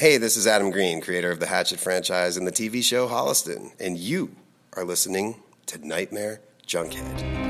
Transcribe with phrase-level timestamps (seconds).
[0.00, 3.78] Hey, this is Adam Green, creator of the Hatchet franchise and the TV show Holliston,
[3.78, 4.34] and you
[4.72, 7.49] are listening to Nightmare Junkhead.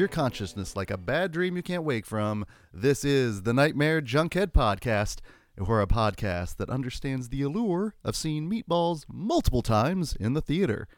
[0.00, 4.46] Your consciousness like a bad dream you can't wake from, this is the Nightmare Junkhead
[4.46, 5.18] Podcast.
[5.58, 10.88] We're a podcast that understands the allure of seeing meatballs multiple times in the theater.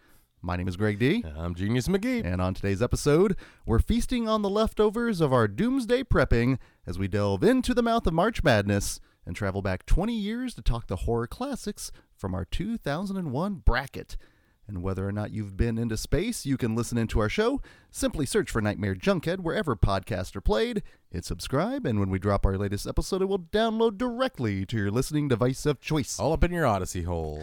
[0.41, 1.25] My name is Greg D.
[1.37, 2.25] I'm Genius McGee.
[2.25, 7.09] And on today's episode, we're feasting on the leftovers of our doomsday prepping as we
[7.09, 10.97] delve into the mouth of March Madness and travel back 20 years to talk the
[10.97, 14.17] horror classics from our 2001 bracket.
[14.69, 17.61] And whether or not you've been into space, you can listen into our show.
[17.91, 20.83] Simply search for Nightmare Junkhead wherever podcasts are played.
[21.11, 24.91] Hit subscribe, and when we drop our latest episode, it will download directly to your
[24.91, 26.19] listening device of choice.
[26.19, 27.43] All up in your Odyssey hole.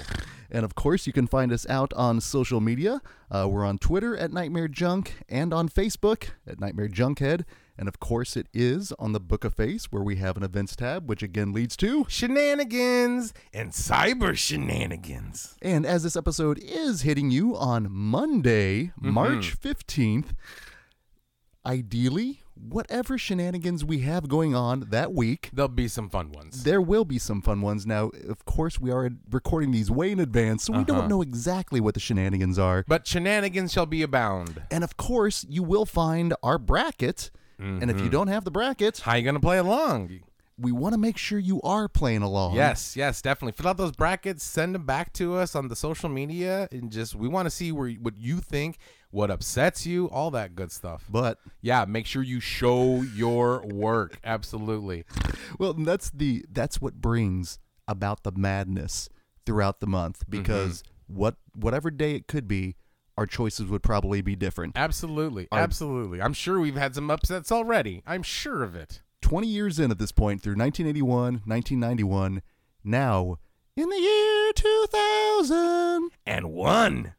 [0.50, 3.02] And of course, you can find us out on social media.
[3.30, 7.44] Uh, we're on Twitter at Nightmare Junk and on Facebook at Nightmare Junkhead.
[7.80, 10.76] And of course, it is on the Book of Face where we have an events
[10.76, 12.06] tab, which again leads to.
[12.10, 15.56] Shenanigans and cyber shenanigans.
[15.62, 20.32] And as this episode is hitting you on Monday, March 15th,
[21.66, 26.64] ideally, whatever shenanigans we have going on that week, There'll be some fun ones.
[26.64, 27.86] there will be some fun ones.
[27.86, 30.86] Now, of course, we are recording these way in advance, so we Uh-huh.
[30.86, 32.84] don't know exactly what the shenanigans are.
[32.90, 34.64] But shenanigans shall be abound.
[34.70, 37.32] And of course, you will find our bracket.
[37.60, 37.90] And Mm-hmm.
[37.90, 40.22] if you don't have the brackets, How you gonna play along?
[40.62, 42.54] we want to make sure you are playing along.
[42.56, 43.54] Yes, yes, definitely.
[43.54, 47.16] Fill out those brackets, send them back to us on the social media, and just
[47.16, 48.78] we want to see where what you think,
[49.10, 51.06] what upsets you, all that good stuff.
[51.10, 54.20] But Yeah, make sure you show your work.
[54.26, 55.06] Absolutely.
[55.58, 59.08] well, that's the that's what brings about the madness
[59.46, 60.42] throughout the month Mm-hmm.
[60.42, 62.76] because what whatever day it could be,
[63.20, 64.72] our choices would probably be different.
[64.78, 65.50] Absolutely.
[65.52, 66.22] Absolutely.
[66.22, 68.02] I'm sure we've had some upsets already.
[68.08, 69.02] I'm sure of it.
[69.22, 72.42] 20 years in at this point through 1981, 1991,
[72.86, 73.38] now
[73.76, 77.14] in the year 2000, And one.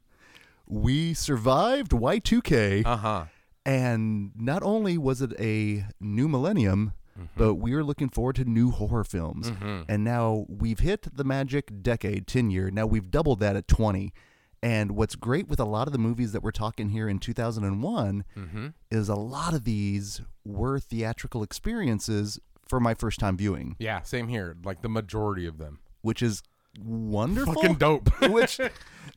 [0.67, 2.87] we survived Y2K.
[2.87, 3.25] Uh huh.
[3.67, 6.95] And not only was it a new millennium,
[7.37, 9.53] but we are looking forward to new horror films.
[9.87, 12.71] And now we've hit the magic decade, 10 year.
[12.71, 14.15] Now we've doubled that at 20.
[14.63, 18.25] And what's great with a lot of the movies that we're talking here in 2001
[18.37, 18.67] mm-hmm.
[18.91, 24.29] is a lot of these were theatrical experiences for my first time viewing, Yeah, same
[24.29, 24.57] here.
[24.65, 25.81] Like the majority of them.
[26.03, 26.43] which is
[26.79, 27.55] wonderful.
[27.55, 28.09] Fucking dope.
[28.31, 28.61] Which,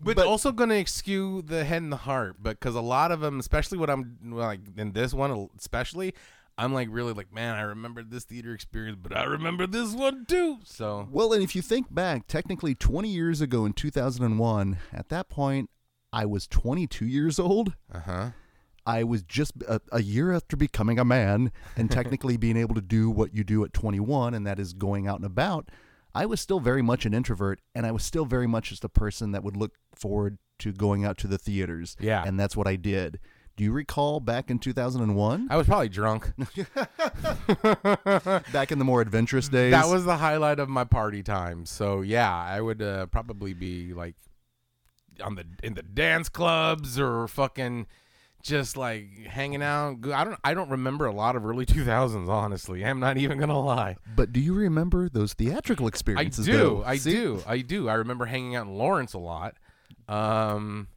[0.02, 3.40] but, also gonna skew the head and the heart but because a lot of them,
[3.40, 6.16] especially what I'm like in this one, especially,
[6.58, 10.26] I'm like really like, man, I remember this theater experience, but I remember this one
[10.26, 10.60] too.
[10.64, 15.30] So Well, and if you think back, technically 20 years ago in 2001, at that
[15.30, 15.70] point,
[16.12, 17.74] I was 22 years old.
[17.94, 18.30] uh huh.
[18.86, 22.82] I was just a, a year after becoming a man and technically being able to
[22.82, 25.70] do what you do at 21, and that is going out and about.
[26.14, 28.90] I was still very much an introvert, and I was still very much just a
[28.90, 31.96] person that would look forward to going out to the theaters.
[32.00, 32.24] Yeah.
[32.26, 33.20] And that's what I did.
[33.56, 36.34] Do you recall back in 2001, I was probably drunk.
[38.52, 39.72] back in the more adventurous days?
[39.72, 41.66] that was the highlight of my party time.
[41.66, 44.16] So yeah, I would uh, probably be like
[45.24, 47.86] on the in the dance clubs or fucking
[48.42, 49.98] just like hanging out.
[50.12, 52.84] I don't I don't remember a lot of early 2000s honestly.
[52.84, 53.98] I'm not even going to lie.
[54.16, 56.50] But do you remember those theatrical experiences?
[56.50, 56.58] I do.
[56.58, 56.84] though?
[56.84, 57.12] I See?
[57.12, 57.44] do.
[57.46, 57.88] I do.
[57.88, 59.58] I remember hanging out in Lawrence a lot.
[60.08, 60.88] Um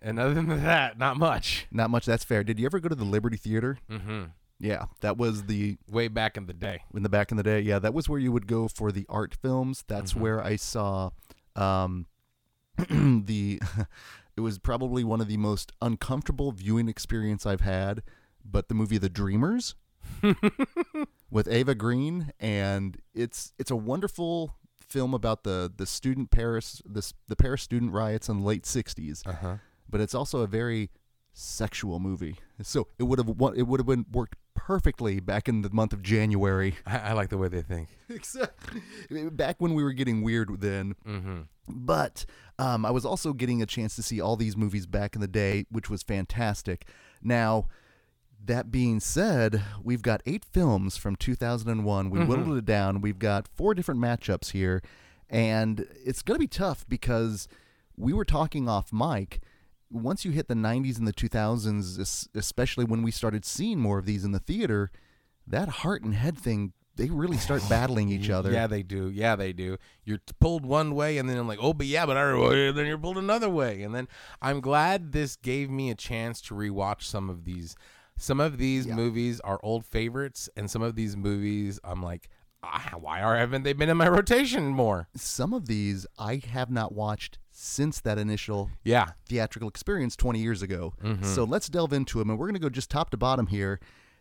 [0.00, 1.66] and other than that, not much.
[1.70, 2.04] Not much.
[2.06, 2.42] That's fair.
[2.44, 3.78] Did you ever go to the Liberty Theater?
[3.90, 4.32] Mhm.
[4.58, 6.82] Yeah, that was the Way back in the day.
[6.94, 7.60] in the back in the day.
[7.60, 9.82] Yeah, that was where you would go for the art films.
[9.88, 11.10] That's where I saw
[11.56, 12.06] um,
[12.88, 13.60] the.
[14.36, 18.02] it was probably one of the most uncomfortable viewing experience I've had.
[18.44, 19.74] But the movie The Dreamers
[21.30, 24.54] with Eva Green, and it's it's a wonderful
[24.92, 29.26] film about the the student Paris this the Paris student riots in the late '60s.
[29.26, 29.56] Uh-huh.
[29.88, 30.90] But it's also a very
[31.32, 32.36] sexual movie.
[32.62, 36.02] So it would have it would have been worked perfectly back in the month of
[36.02, 36.76] January.
[36.86, 37.88] I, I like the way they think.
[38.12, 38.82] Exactly.
[39.30, 40.94] Back when we were getting weird then.
[41.08, 41.40] Mm-hmm.
[41.66, 42.26] But
[42.58, 45.28] um, I was also getting a chance to see all these movies back in the
[45.28, 46.86] day, which was fantastic.
[47.22, 47.68] Now,
[48.46, 52.10] that being said, we've got eight films from 2001.
[52.10, 52.28] We mm-hmm.
[52.28, 53.00] whittled it down.
[53.00, 54.82] We've got four different matchups here,
[55.30, 57.48] and it's going to be tough because
[57.96, 59.40] we were talking off mic.
[59.90, 64.06] once you hit the 90s and the 2000s, especially when we started seeing more of
[64.06, 64.90] these in the theater,
[65.46, 68.50] that heart and head thing, they really start battling each other.
[68.50, 69.10] Yeah, they do.
[69.10, 69.76] Yeah, they do.
[70.04, 72.98] You're pulled one way, and then I'm like, oh, but yeah, but I, then you're
[72.98, 74.08] pulled another way, and then
[74.40, 77.76] I'm glad this gave me a chance to rewatch some of these.
[78.16, 78.94] Some of these Yeah.
[78.94, 82.28] movies are old favorites, and some of these movies I'm like,
[82.62, 85.08] ah, why are haven't they been in my rotation more?
[85.16, 90.62] Some of these I have not watched since that initial Yeah, theatrical experience 20 years
[90.62, 90.94] ago.
[91.02, 91.24] Mm-hmm.
[91.24, 93.80] So let's delve into them, and we're going to go just top to bottom here.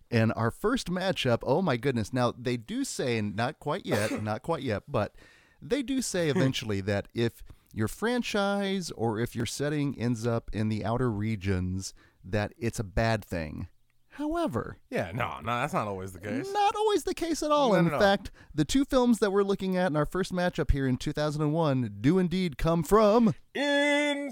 [0.09, 2.11] And our first matchup, oh my goodness.
[2.11, 5.15] Now, they do say, and not quite yet, not quite yet, but
[5.61, 7.43] they do say eventually that if
[7.73, 11.93] your franchise or if your setting ends up in the outer regions,
[12.25, 13.67] that it's a bad thing.
[14.15, 15.11] However, yeah.
[15.13, 16.51] No, no, that's not always the case.
[16.51, 17.69] not always the case at all.
[17.71, 17.99] No, in no, no.
[17.99, 21.97] fact, the two films that we're looking at in our first matchup here in 2001
[22.01, 24.31] do indeed come from In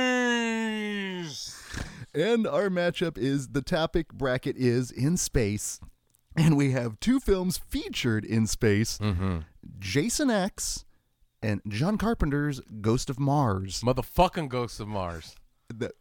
[0.00, 1.56] space.
[2.14, 5.80] And our matchup is the topic bracket is in space.
[6.36, 9.38] And we have two films featured in space Mm-hmm.
[9.78, 10.84] Jason X
[11.42, 13.82] and John Carpenter's Ghost of Mars.
[13.82, 15.36] Motherfucking Ghost of Mars.
[15.68, 15.92] The-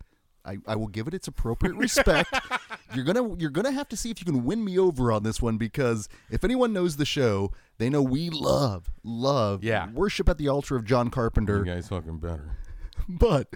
[0.46, 2.34] I, I will give it its appropriate respect.
[2.96, 5.42] you're gonna you're gonna have to see if you can win me over on this
[5.42, 9.90] one because if anyone knows the show, they know we love, love, Yeah.
[9.92, 11.64] worship at the altar of John Carpenter.
[11.64, 12.56] guys fucking better.
[13.10, 13.48] but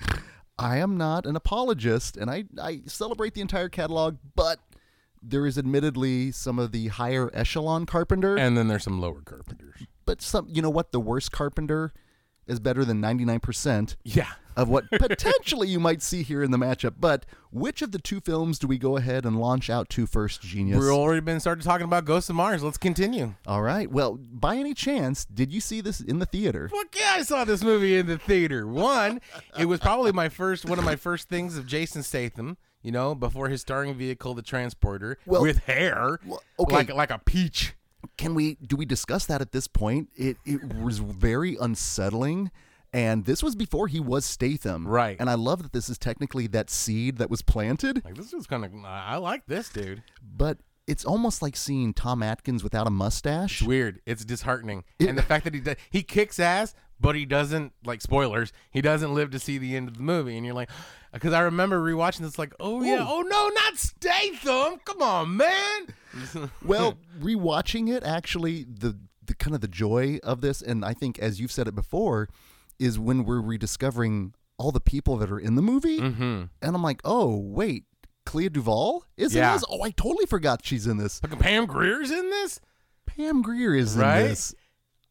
[0.59, 4.59] I am not an apologist, and I, I celebrate the entire catalog, but
[5.21, 9.81] there is admittedly some of the higher echelon Carpenter, And then there's some lower carpenters.
[10.05, 10.91] but some, you know what?
[10.91, 11.91] The worst Carpenter
[12.45, 14.27] is better than 99% Yeah.
[14.55, 16.95] Of what potentially you might see here in the matchup.
[16.99, 20.41] But which of the two films do we go ahead and launch out to first,
[20.41, 20.77] Genius?
[20.79, 22.63] We're already been started talking about Ghosts of Mars.
[22.63, 23.35] Let's continue.
[23.45, 23.89] All right.
[23.91, 26.69] Well, by any chance, did you see this in the theater?
[26.69, 28.67] Fuck yeah, I saw this movie in the theater.
[28.67, 29.21] One,
[29.59, 33.15] it was probably my first one of my first things of Jason Statham, you know,
[33.15, 36.19] before his starring vehicle, the transporter, Well- with hair.
[36.25, 36.75] Well, okay.
[36.75, 37.75] Like like a peach.
[38.17, 42.51] can we do we discuss that at this point it it was very unsettling
[42.93, 45.17] and this was before he was Statham Right.
[45.19, 48.47] and I love that this is technically that seed that was planted Like this is
[48.47, 50.03] kind of I like this dude.
[50.21, 54.01] but it's almost like seeing Tom Atkins without a mustache It's weird.
[54.05, 54.83] It's disheartening.
[54.99, 58.51] and the fact that he does, he kicks ass, but he doesn't like spoilers.
[58.69, 60.69] He doesn't live to see the end of the movie, and you're like,
[61.13, 64.79] because I remember rewatching this, like, oh yeah, oh no, not Statham.
[64.83, 65.87] Come on, man.
[66.65, 71.17] well rewatching it actually the the kind of the joy of this and I think
[71.17, 72.27] as you've said it before
[72.83, 76.43] is when we're rediscovering all the people that are in the movie mm-hmm.
[76.61, 77.83] and I'm like oh wait
[78.25, 79.49] Clea Duvall is Yeah.
[79.49, 82.59] in this oh I totally forgot she's in this Fucking Pam Grier's in this.
[83.05, 84.21] Pam Grier is Right?
[84.21, 84.55] in this.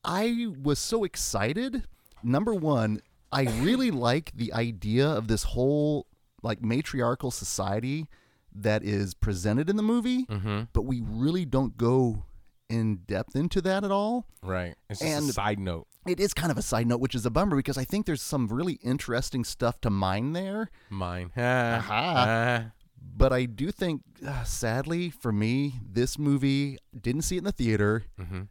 [0.04, 1.84] I was so excited.
[2.22, 6.06] Number one, I really like the idea of this whole
[6.42, 8.08] like matriarchal society
[8.54, 10.62] that is presented in the movie, Mm-hmm.
[10.72, 12.24] but we really don't go
[12.72, 14.26] in depth into that at all.
[14.42, 14.74] Right.
[14.90, 15.86] It's just And- a side note.
[16.06, 18.22] It is kind of a side note, which is a bummer because I think there's
[18.22, 20.68] some really interesting stuff to mine there.
[20.90, 21.30] Mine.
[21.36, 22.72] Aha.
[23.16, 27.52] But I do think, uh, sadly for me, this movie didn't see it in the
[27.52, 28.04] theater.
[28.18, 28.42] mm-hmm.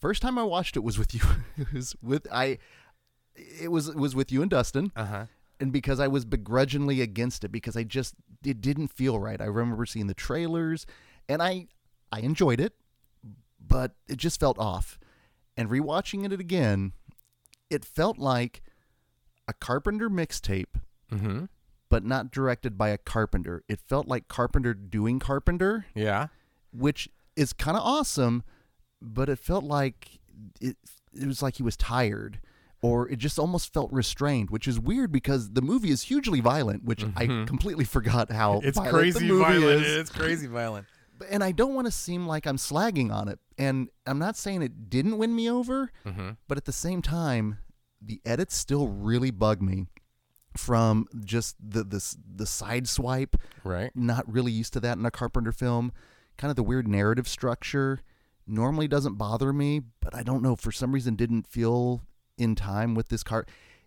[0.00, 1.20] First time I watched it was with you.
[1.56, 2.58] it was with I.
[3.34, 5.26] It was it was with you and Dustin, Uh huh.
[5.60, 8.14] and because I was begrudgingly against it because I just
[8.44, 9.40] it didn't feel right.
[9.40, 10.86] I remember seeing the trailers,
[11.28, 11.68] and I
[12.12, 12.74] I enjoyed it,
[13.66, 14.98] but it just felt off.
[15.56, 16.92] And rewatching it again,
[17.70, 18.62] it felt like
[19.48, 20.80] a Carpenter mixtape,
[21.12, 21.44] Mm-hmm.
[21.88, 23.62] but not directed by a Carpenter.
[23.68, 26.26] It felt like Carpenter doing Carpenter Yeah.
[26.72, 28.42] which is kind of awesome,
[29.00, 30.18] but it felt like
[30.60, 30.76] it
[31.12, 32.40] it was like he was tired
[32.82, 36.84] or it just almost felt restrained, which is weird because the movie is hugely violent,
[36.84, 39.62] which I completely forgot how It's violent crazy violent.
[39.86, 39.96] is.
[39.96, 40.86] It's crazy violent.
[41.30, 43.38] And I don't want to seem like I'm slagging on it.
[43.58, 46.30] And I'm not saying it didn't win me over, Mm-hmm.
[46.48, 47.58] but at the same time,
[48.02, 49.86] the edits still really bug me
[50.56, 53.90] from just the the the side swipe Right.
[53.94, 55.92] not really used to that in a Carpenter film.
[56.38, 58.00] Kind of the weird narrative structure
[58.46, 62.02] normally doesn't bother me, but I don't know for some reason didn't feel
[62.38, 63.46] in time with this car.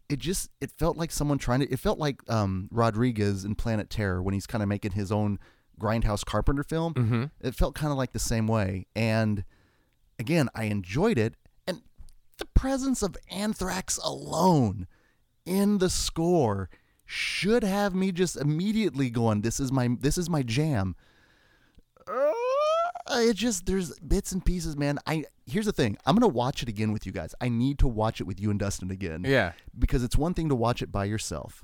[0.09, 1.71] It just it felt like someone trying to.
[1.71, 5.37] It felt like um, Rodriguez in Planet Terror when he's kind of making his own
[5.79, 6.93] grindhouse Carpenter film.
[6.93, 7.23] Mm-hmm.
[7.41, 9.43] It felt kind of like the same way, and
[10.19, 11.35] again, I enjoyed it.
[11.65, 11.81] And
[12.37, 14.87] the presence of Anthrax alone
[15.45, 16.69] in the score
[17.05, 20.95] should have me just immediately going, "This is my this is my jam."
[22.07, 24.99] Uh, it just there's bits and pieces, man.
[25.07, 25.97] I here's the thing.
[26.05, 27.33] I'm gonna watch it again with you guys.
[27.41, 29.53] I need to watch it with you and Dustin again Yeah.
[29.77, 31.63] because it's one thing to watch it by yourself.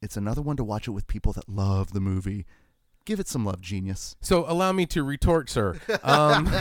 [0.00, 2.46] it's another one to watch it with people that love the movie.
[3.08, 4.16] Give it some love, genius.
[4.20, 5.80] So allow me to retort, sir.
[6.02, 6.44] Um,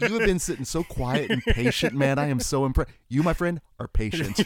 [0.00, 2.18] You have been sitting so quiet and patient, man.
[2.18, 2.90] I am so impressed.
[3.08, 4.40] You, my friend, are patient.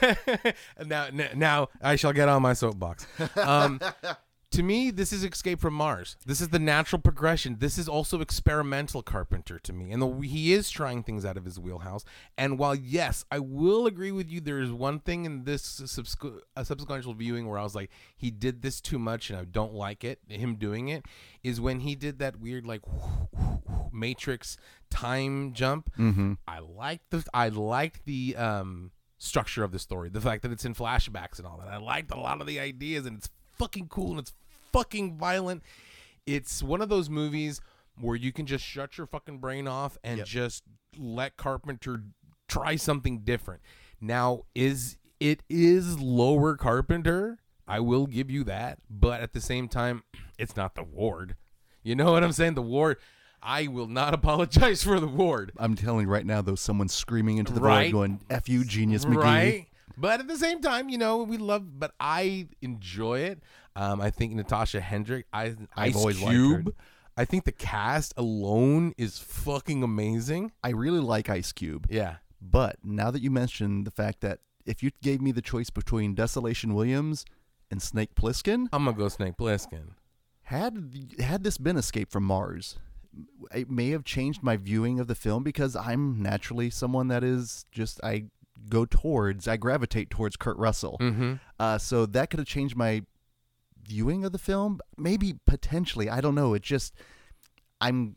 [0.86, 3.08] now, now I shall get on my soapbox.
[3.34, 3.80] Um,
[4.50, 6.16] to me, this is Escape from Mars.
[6.24, 7.58] This is the natural progression.
[7.58, 11.44] This is also experimental Carpenter to me, and the, he is trying things out of
[11.44, 12.04] his wheelhouse.
[12.36, 15.84] And while yes, I will agree with you, there is one thing in this uh,
[16.62, 20.02] subsequential viewing where I was like, he did this too much, and I don't like
[20.02, 20.20] it.
[20.28, 21.04] Him doing it
[21.42, 22.80] is when he did that weird like
[23.92, 24.56] Matrix
[24.90, 25.90] time jump.
[25.98, 26.34] Mm-hmm.
[26.46, 30.08] I liked the I liked the um structure of the story.
[30.08, 31.68] The fact that it's in flashbacks and all that.
[31.68, 33.28] I liked a lot of the ideas and it's
[33.58, 34.32] fucking cool and it's
[34.72, 35.62] fucking violent.
[36.26, 37.60] It's one of those movies
[38.00, 40.62] where you can just shut your fucking brain off and just
[40.96, 42.02] let Carpenter
[42.48, 43.60] try something different.
[44.00, 47.38] Now, is it is lower Carpenter?
[47.66, 50.02] I will give you that, but at the same time,
[50.38, 51.36] it's not the Ward.
[51.82, 52.54] You know what I'm saying?
[52.54, 52.98] The Ward.
[53.42, 55.52] I will not apologize for the Ward.
[55.58, 57.84] I'm telling you right now, though, someone's screaming into the Right.
[57.86, 59.16] void going, F you, genius McGee.
[59.16, 59.67] Right.
[60.00, 63.40] But at the same time, you know, we love, but I enjoy it.
[63.74, 66.66] Um, I think Natasha Henstridge, I, Ice always liked Cube.
[66.66, 66.72] her.
[67.16, 70.52] I think the cast alone is fucking amazing.
[70.62, 71.88] I really like Ice Cube.
[71.90, 72.16] Yeah.
[72.40, 76.14] But now that you mentioned the fact that if you gave me the choice between
[76.14, 77.24] Desolation Williams
[77.70, 79.94] and Snake Plissken, I'm gonna go Snake Plissken.
[80.42, 82.78] had had this been Escape from Mars,
[83.52, 87.64] it may have changed my viewing of the film because I'm naturally someone that is
[87.72, 88.26] just I
[88.68, 90.96] go towards I gravitate towards Kurt Russell.
[91.00, 91.34] Mm-hmm.
[91.58, 93.02] Uh, so that could have changed my
[93.82, 94.80] viewing of the film.
[94.96, 96.54] Maybe potentially, I don't know.
[96.54, 96.94] It just
[97.80, 98.16] I'm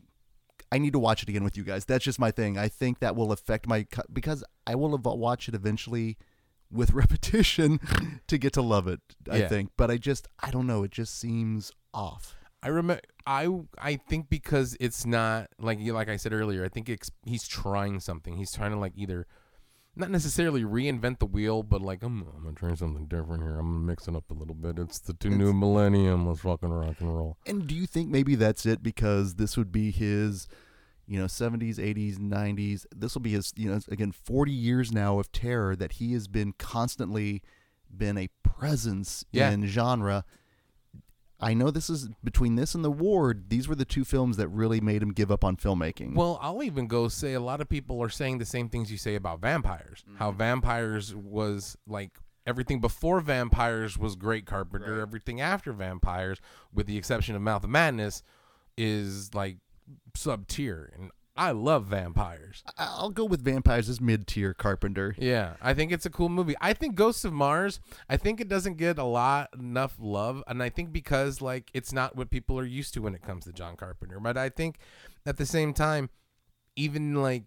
[0.70, 1.84] I need to watch it again with you guys.
[1.84, 2.56] That's just my thing.
[2.58, 6.16] I think that will affect my because I will have watch it eventually
[6.70, 7.78] with repetition
[8.28, 9.00] to get to love it.
[9.30, 9.48] I Yeah.
[9.48, 10.82] think, but I just I don't know.
[10.82, 12.34] It just seems off.
[12.62, 13.02] I remember.
[13.26, 16.64] I I think because it's not like like I said earlier.
[16.64, 18.36] I think it's, he's trying something.
[18.36, 19.26] He's trying to like either
[19.94, 23.58] not necessarily reinvent the wheel, but like I'm, I'm gonna try something different here.
[23.58, 24.78] I'm gonna mix it up a little bit.
[24.78, 26.26] It's the two new millennium.
[26.26, 27.36] Let's fucking rock and roll.
[27.46, 30.48] And do you think maybe that's it because this would be his,
[31.06, 32.86] you know, 70s, 80s, 90s?
[32.94, 36.26] This will be his, you know, again, 40 years now of terror that he has
[36.26, 37.42] been constantly
[37.94, 39.50] been a presence Yeah.
[39.50, 40.24] in genre.
[41.42, 44.48] I know this is between this and The Ward, these were the two films that
[44.48, 46.14] really made him give up on filmmaking.
[46.14, 48.96] Well, I'll even go say a lot of people are saying the same things you
[48.96, 50.04] say about vampires.
[50.06, 50.18] Mm-hmm.
[50.18, 52.12] How vampires was like
[52.46, 55.00] everything before vampires was great Carpenter.
[55.00, 56.38] Everything after vampires,
[56.72, 58.22] with the exception of Mouth of Madness,
[58.78, 59.56] is like
[60.14, 60.92] sub tier.
[60.96, 62.62] And I love vampires.
[62.76, 65.14] I'll go with Vampires as mid tier Carpenter.
[65.18, 66.54] Yeah, I think it's a cool movie.
[66.60, 70.62] I think Ghosts of Mars, I think it doesn't get a lot enough love, and
[70.62, 73.52] I think because like it's not what people are used to when it comes to
[73.52, 74.20] John Carpenter.
[74.20, 74.76] But I think
[75.24, 76.10] at the same time,
[76.76, 77.44] even like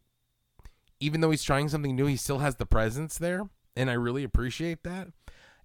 [1.00, 3.44] even though he's trying something new, he still has the presence there,
[3.76, 5.10] and I really appreciate that.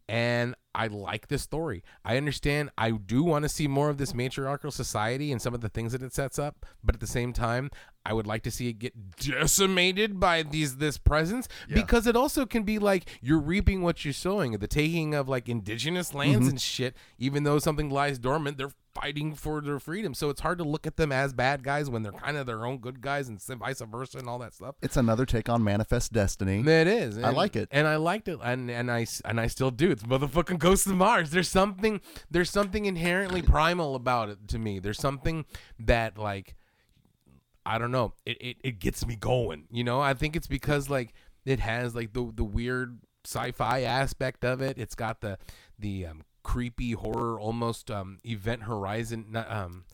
[0.09, 1.83] And I like this story.
[2.05, 2.71] I understand.
[2.79, 5.93] I do want to see more of this matriarchal society and some of the things
[5.93, 7.71] that it sets up, but at the same time,
[8.07, 12.47] I would like to see it get decimated by these this presence because it also
[12.47, 14.53] can be like you're reaping what you're sowing.
[14.53, 16.49] The taking of like indigenous lands mm-hmm.
[16.51, 16.97] and shit.
[17.19, 20.15] Even though something lies dormant, they're fighting for their freedom.
[20.15, 22.67] So it's hard to look at them as bad guys when they're kind of their
[22.67, 24.75] own good guys and vice versa and all that stuff.
[24.83, 26.61] It's another take on Manifest Destiny.
[26.61, 27.19] It is.
[27.19, 27.69] I like it.
[27.71, 29.91] and I liked it, and and I and I still do.
[29.91, 31.31] It's motherfucking Ghost of Mars.
[31.31, 34.79] There's something there's something inherently primal about it to me.
[34.79, 35.45] There's something
[35.79, 36.55] that like
[37.65, 38.15] I don't know.
[38.25, 39.65] It it, it gets me going.
[39.71, 40.01] You know.
[40.01, 41.13] I think it's because like
[41.45, 44.79] it has like the the weird sci-fi aspect of it.
[44.79, 45.39] It's got the
[45.79, 49.27] the um, creepy horror, almost um, Event Horizon.
[49.31, 49.85] not, Um,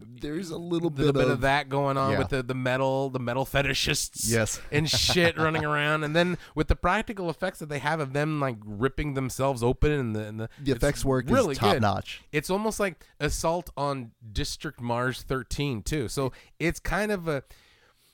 [0.00, 2.18] There's a little little bit, bit of that going on yeah.
[2.18, 4.60] with the, the metal the metal fetishists Yes.
[4.72, 8.38] and shit running around and then with the practical effects that they have of them
[8.38, 11.82] like ripping themselves open and the and the, The effects work really is top good.
[11.82, 12.22] notch.
[12.30, 17.42] it's almost like assault on district mars 13 too so it's kind of a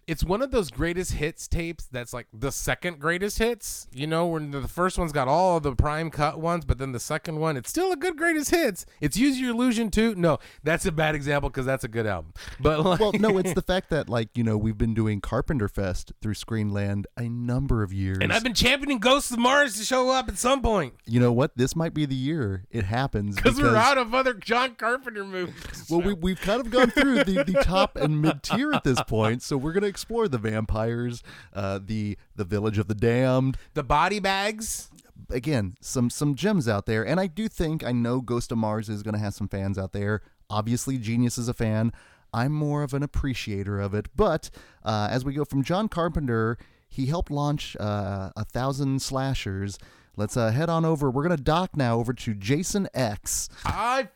[0.07, 4.27] it's one of those greatest hits tapes that's like the second greatest hits you know
[4.27, 7.39] when the first one's got all of the prime cut ones but then the second
[7.39, 8.87] one it's still a good greatest hits.
[9.01, 10.15] It's use your illusion too.
[10.15, 12.33] No that's a bad example because that's a good album.
[12.61, 15.69] But like, well, no, it's the fact that like you know we've been doing Carpenter
[15.69, 18.19] Fest through Screenland a number of years.
[18.21, 20.95] and i've been championing ghosts of mars to show up at some point.
[21.05, 21.57] You know what?
[21.57, 25.55] This might be the year it happens because we're out of other john carpenter movies.
[25.91, 29.03] Well, we, we've kind of gone through the, the top and mid tier at this
[29.03, 31.23] point, so we're going to explore the vampires,
[31.53, 34.91] uh, the the village of the damned, the body bags
[35.31, 38.89] again, some some gems out there, and I do think I know Ghost of Mars
[38.89, 40.23] is going to have some fans out there.
[40.51, 41.93] Obviously, Genius is a fan.
[42.33, 44.09] I'm more of an appreciator of it.
[44.17, 44.51] But
[44.83, 46.59] uh, as we go from John Carpenter,
[46.89, 49.79] he helped launch uh, a thousand slashers.
[50.17, 51.11] Let's uh, head on over.
[51.11, 53.49] We're gonna dock now over to Jason X.
[53.65, 54.09] I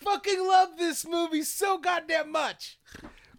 [0.00, 2.78] fucking love this movie so goddamn much.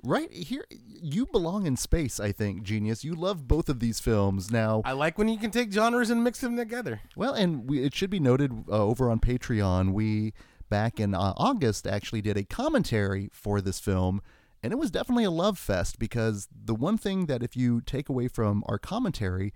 [0.03, 2.19] Right here, you belong in space.
[2.19, 3.03] I think, Genius.
[3.03, 4.81] You love both of these films now.
[4.85, 7.01] I like when you can take genres and mix them together.
[7.15, 10.33] Well, and we, it should be noted uh, over on Patreon, we
[10.69, 14.21] back in uh, August actually did a commentary for this film,
[14.63, 18.07] and it was definitely a love fest because the one thing that if you take
[18.07, 19.53] away from our commentary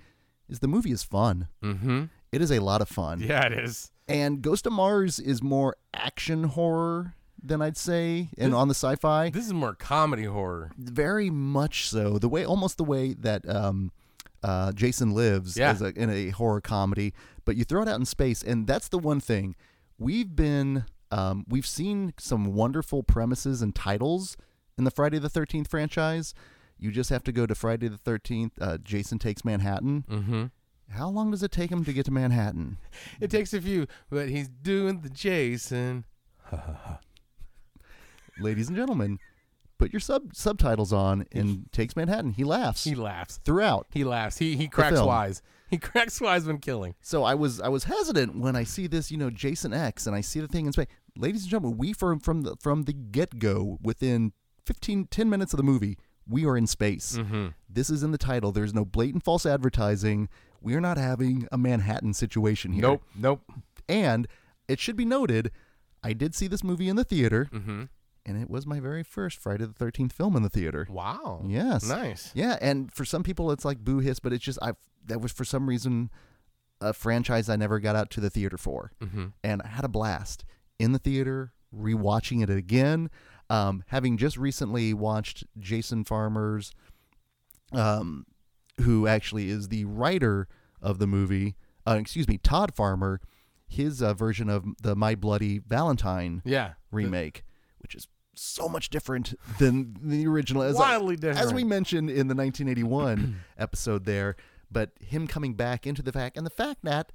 [0.50, 1.48] is the movie is fun.
[1.64, 2.06] Mm-hmm.
[2.32, 3.22] It is a lot of fun.
[3.22, 3.92] Yeah, it is.
[4.08, 9.30] And Ghost of Mars is more action horror than I'd say, and on the sci-fi,
[9.30, 10.72] This is more comedy horror.
[10.78, 12.18] very much so.
[12.18, 13.92] The way, almost the way that um,
[14.42, 15.72] uh, Jason lives Yeah.
[15.72, 17.14] as a, in a horror comedy,
[17.46, 19.56] but you throw it out in space, and that's the one thing
[19.98, 20.86] we've been.
[21.12, 24.36] Um, we've seen some wonderful premises and titles
[24.78, 26.34] in the Friday the Thirteenth franchise.
[26.80, 28.54] You just have to go to Friday the Thirteenth.
[28.60, 30.06] Uh, Jason takes Manhattan.
[30.10, 30.44] Mm-hmm.
[30.90, 32.78] How long does it take him to get to Manhattan?
[33.22, 36.06] It takes a few, but he's doing the Jason.
[38.40, 39.20] Ladies and gentlemen,
[39.78, 42.32] put your sub subtitles on and takes Manhattan.
[42.34, 43.40] He laughs He laughs.
[43.46, 43.88] throughout.
[43.92, 44.38] He laughs.
[44.38, 45.08] He he cracks film.
[45.08, 45.42] wise.
[45.70, 46.96] He cracks wise when killing.
[47.02, 50.16] So I was I was hesitant when I see this, you know, Jason X, and
[50.16, 50.88] I see the thing in space.
[51.16, 54.34] Ladies and gentlemen, we from from the from the get go, within
[54.66, 55.98] 15, 10 minutes of the movie,
[56.28, 57.18] we are in space.
[57.18, 57.48] Mm-hmm.
[57.70, 58.52] This is in the title.
[58.52, 60.30] There's no blatant false advertising.
[60.62, 62.82] We are not having a Manhattan situation here.
[62.84, 63.04] Nope.
[63.16, 63.42] Nope.
[63.90, 64.28] And
[64.70, 65.52] it should be noted,
[66.02, 67.84] I did see this movie in the theater, Mm-hmm.
[68.26, 70.88] And it was my very first Friday the Thirteenth film in the theater.
[70.90, 71.44] Wow.
[71.48, 71.88] Yes.
[71.88, 72.32] Nice.
[72.34, 74.74] Yeah, and for some people it's like boo hiss, but it's just I
[75.06, 76.10] that was for some reason
[76.82, 79.28] a franchise I never got out to the theater for, Mm-hmm.
[79.44, 80.44] and I had a blast
[80.80, 83.10] in the theater rewatching it again.
[83.50, 86.72] Um, having just recently watched Jason Farmer's,
[87.72, 88.26] um,
[88.82, 90.48] who actually is the writer
[90.82, 91.56] of the movie.
[91.88, 93.20] Uh, excuse me, Todd Farmer,
[93.68, 96.74] his uh, version of the My Bloody Valentine Yeah.
[96.92, 97.44] remake,
[97.84, 100.64] which is so much different than the original.
[100.64, 101.40] As I- Wildly different.
[101.46, 104.36] as we mentioned in the 1981 episode there,
[104.72, 107.12] but him coming back into the fact and the fact that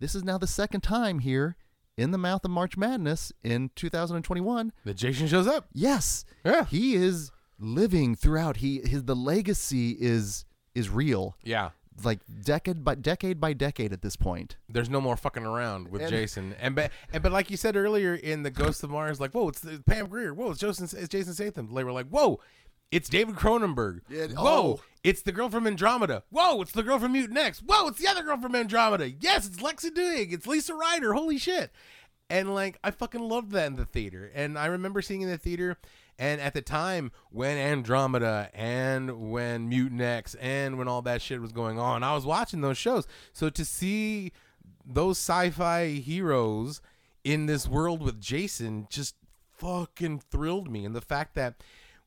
[0.00, 1.56] this is now the second time here
[1.98, 4.72] in the mouth of March Madness in 2021.
[4.86, 5.66] The Jason shows up.
[5.74, 6.64] Yes, Yeah.
[6.64, 8.56] he is living throughout.
[8.58, 11.70] He his the legacy is is real, Yeah.
[12.02, 14.56] Like decade by decade by decade at this point.
[14.68, 16.54] There's no more fucking around with And- Jason.
[16.60, 19.48] And but and but like you said earlier in the Ghost of Mars, like whoa,
[19.48, 20.32] it's the, Pam Grier.
[20.32, 20.84] Whoa, it's Jason.
[20.84, 21.72] It's Jason Statham.
[21.74, 22.40] They were like, whoa,
[22.90, 24.00] it's David Cronenberg.
[24.08, 24.80] Yeah, whoa, oh.
[25.02, 26.24] it's the girl from Andromeda.
[26.30, 27.60] Whoa, it's the girl from Mutant X.
[27.64, 29.10] Whoa, it's the other girl from Andromeda.
[29.10, 30.32] Yes, it's Lexa Doig.
[30.32, 31.14] It's Lisa Ryder.
[31.14, 31.70] Holy shit.
[32.28, 34.30] And like I fucking loved that in the theater.
[34.34, 35.78] And I remember seeing in the theater.
[36.22, 41.40] And at the time when Andromeda and when Mutant X and when all that shit
[41.40, 43.08] was going on, I was watching those shows.
[43.32, 44.30] So to see
[44.86, 46.80] those sci-fi heroes
[47.24, 49.16] in this world with Jason just
[49.56, 50.84] fucking thrilled me.
[50.84, 51.56] And the fact that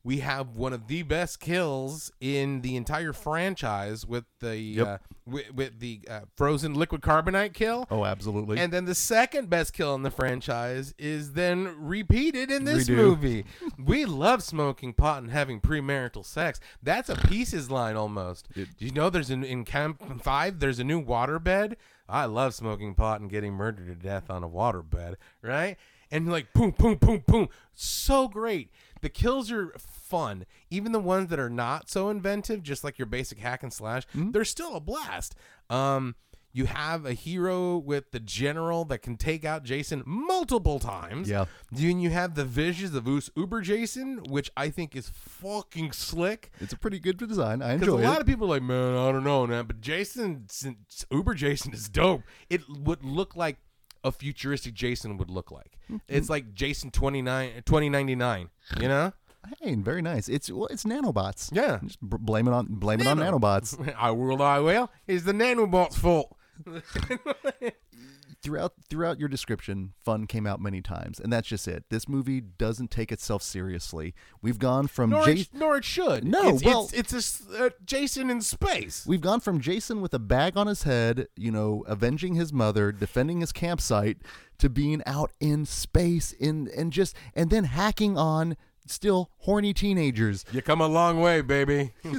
[0.02, 5.52] we have one of the best kills in the entire franchise with the uh, with,
[5.52, 7.86] with the uh, frozen liquid carbonite kill.
[7.90, 8.58] Oh, absolutely.
[8.58, 12.96] And then the second best kill in the franchise is then repeated in this Redo.
[12.96, 13.44] movie.
[13.84, 16.60] we love smoking pot and having premarital sex.
[16.82, 18.48] That's a pieces line almost.
[18.54, 20.60] Do you know there's an in Camp Five?
[20.60, 21.74] There's a new waterbed.
[22.08, 25.76] I love smoking pot and getting murdered to death on a waterbed, right?
[26.10, 27.48] And like boom, boom, boom, boom.
[27.72, 28.70] So great.
[29.00, 29.72] The kills are
[30.06, 30.46] fun.
[30.70, 34.06] Even the ones that are not so inventive, just like your basic hack and slash,
[34.14, 34.30] Mm-hmm.
[34.30, 35.34] they're still a blast.
[35.68, 36.14] Um,
[36.52, 41.28] you have a hero with the general that can take out Jason multiple times.
[41.28, 41.44] Yeah.
[41.70, 46.50] Then you have the visions of Uber Jason, which I think is fucking slick.
[46.60, 47.60] it's a pretty good design.
[47.60, 48.08] I Because a enjoy it.
[48.08, 49.66] lot of people are like, man, I don't know, man.
[49.66, 52.22] But Jason, since Uber Jason is dope.
[52.48, 53.58] It would look like
[54.02, 55.76] a futuristic Jason would look like.
[55.90, 55.96] Mm-hmm.
[56.08, 58.48] It's like Jason 29, 2099,
[58.80, 59.12] you know?
[59.60, 60.28] Hey, very nice.
[60.28, 61.50] It's well, it's nanobots.
[61.52, 61.78] Yeah.
[61.84, 63.94] Just b- blame it on blame it on nanobots.
[63.98, 64.90] I will, I will.
[65.06, 66.36] It's the nanobot's fault.
[68.42, 71.84] throughout throughout your description, fun came out many times, and that's just it.
[71.90, 74.14] This movie doesn't take itself seriously.
[74.40, 76.24] We've gone from Nor, Jas- it, nor it should.
[76.24, 79.04] No, it's, well- it's, it's a uh, Jason in space.
[79.06, 82.92] We've gone from Jason with a bag on his head, you know, avenging his mother,
[82.92, 84.18] defending his campsite,
[84.58, 88.56] to being out in space in and just and then hacking on
[88.90, 90.44] still horny teenagers.
[90.52, 91.92] You come a long way, baby.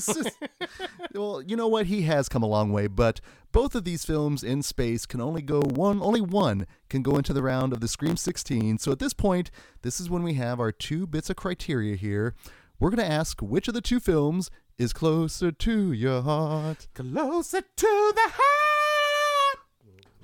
[1.14, 1.88] Well, you know what?
[1.88, 5.42] He has come a long way, but both of these films in space can only
[5.42, 8.78] go one, only one can go into the round of the Scream 16.
[8.78, 9.50] So at this point,
[9.82, 12.36] this is when we have our two bits of criteria here.
[12.80, 16.88] We're going to ask which of the two films is closer to your heart.
[16.94, 19.60] Closer to the heart.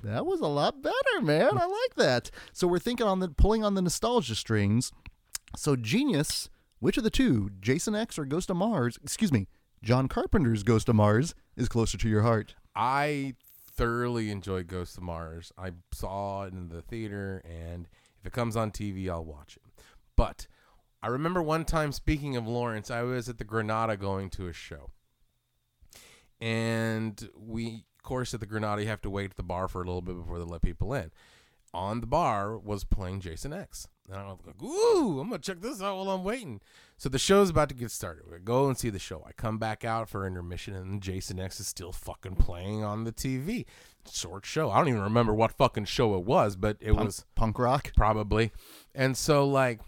[0.04, 1.58] That was a lot better, man.
[1.58, 2.30] I like that.
[2.52, 4.92] So we're thinking on the pulling on the nostalgia strings.
[5.56, 9.46] So Genius, which of the two, Jason X or Ghost of Mars, excuse me,
[9.82, 12.54] John Carpenter's Ghost of Mars is closer to your heart?
[12.74, 13.34] I
[13.76, 15.52] thoroughly enjoy Ghost of Mars.
[15.56, 17.88] I saw it in the theater, and
[18.18, 19.62] if it comes on TV, I'll watch it.
[20.16, 20.46] But
[21.02, 24.52] I remember one time, speaking of Lawrence, I was at the Granada going to a
[24.52, 24.90] show.
[26.40, 29.82] And we, of course, at the Granada, you have to wait at the bar for
[29.82, 31.10] a little bit before they let people in.
[31.72, 33.86] On the bar was playing Jason X.
[34.10, 36.60] And I'm like, ooh, I'm going to check this out while I'm waiting.
[36.98, 38.24] So the show's about to get started.
[38.30, 39.24] We go and see the show.
[39.26, 43.12] I come back out for intermission, and Jason X is still fucking playing on the
[43.12, 43.64] TV.
[44.12, 44.70] Short show.
[44.70, 47.92] I don't even remember what fucking show it was, but it Punk, was punk rock.
[47.96, 48.52] probably.
[48.94, 49.80] And so like,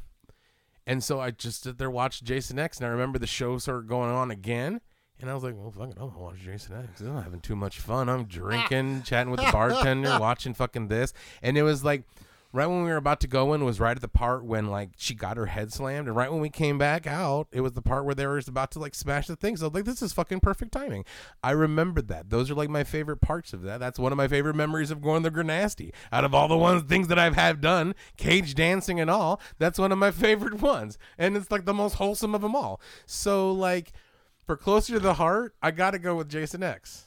[0.87, 3.89] and so I just stood there watched Jason X, and I remember the show started
[3.89, 4.81] going on again.
[5.21, 7.01] And I was like, well, fuck it, I'm gonna watch Jason X.
[7.01, 8.09] I'm having too much fun.
[8.09, 11.13] I'm drinking, chatting with the bartender, watching fucking this.
[11.43, 12.03] And it was like,
[12.53, 14.91] right when we were about to go in was right at the part when like
[14.97, 16.09] she got her head slammed.
[16.09, 18.71] And right when we came back out, it was the part where they were about
[18.73, 19.57] to like smash the thing.
[19.57, 21.05] So like, this is fucking perfect timing.
[21.43, 22.31] I remembered that.
[22.31, 23.81] Those are like my favorite parts of that.
[23.81, 25.93] That's one of my favorite memories of going to Granasty.
[26.13, 29.79] Out of all the ones things that I've had done, cage dancing and all, that's
[29.79, 30.99] one of my favorite ones.
[31.19, 32.81] And it's like the most wholesome of them all.
[33.07, 33.93] So like
[34.47, 37.07] for closer to the heart, I got to go with Jason X.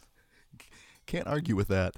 [1.05, 1.95] Can't argue with that.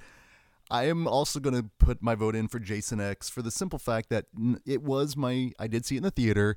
[0.71, 3.77] I am also going to put my vote in for Jason X for the simple
[3.77, 4.25] fact that
[4.65, 6.55] it was my, I did see it in the theater,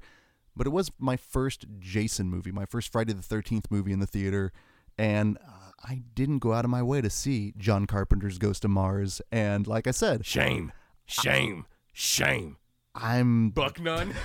[0.54, 4.06] but it was my first Jason movie, my first Friday the 13th movie in the
[4.06, 4.52] theater.
[4.96, 8.70] And uh, I didn't go out of my way to see John Carpenter's Ghost of
[8.70, 9.20] Mars.
[9.32, 10.70] And like I said, Shame,
[11.06, 12.58] shame, shame.
[12.94, 14.14] I'm Buck none.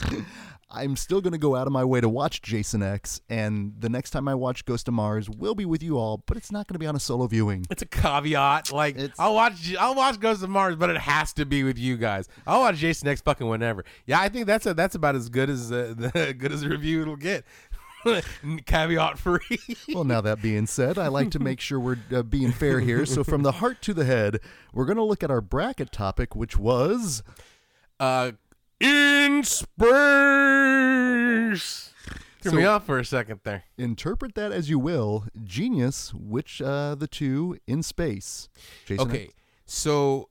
[0.70, 3.88] I'm still going to go out of my way to watch Jason X, and the
[3.88, 6.66] next time I watch Ghost of Mars we'll be with you all, but it's not
[6.66, 7.64] going to be on a solo viewing.
[7.70, 8.70] It's a caveat.
[8.72, 11.78] Like It's- I'll watch, I'll watch Ghost of Mars, but it has to be with
[11.78, 12.28] you guys.
[12.46, 13.84] I'll watch Jason X fucking whenever.
[14.06, 16.68] Yeah, I think that's a, that's about as good as uh, the good as a
[16.68, 17.44] review it'll get.
[18.66, 19.40] caveat free.
[19.94, 23.06] Well, now that being said, I like to make sure we're uh, being fair here.
[23.06, 24.38] So, from the heart to the head,
[24.72, 27.22] we're going to look at our bracket topic, which was
[27.98, 28.32] uh,
[28.80, 29.68] in space.
[32.40, 33.64] Threw me off for a second there.
[33.76, 35.26] interpret that as you will.
[35.42, 38.48] Genius, which uh, the two in space?
[38.86, 39.30] Jason Okay,
[39.66, 40.28] so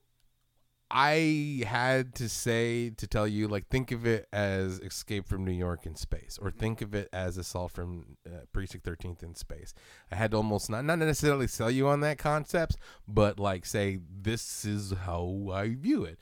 [0.90, 5.52] I had to say to tell you like think of it as Escape from New
[5.52, 9.74] York in space, or think of it as Assault from uh, Precinct Thirteenth in space.
[10.10, 13.98] I had to almost not not necessarily sell you on that concept, but like say
[14.10, 16.18] this is how I view it.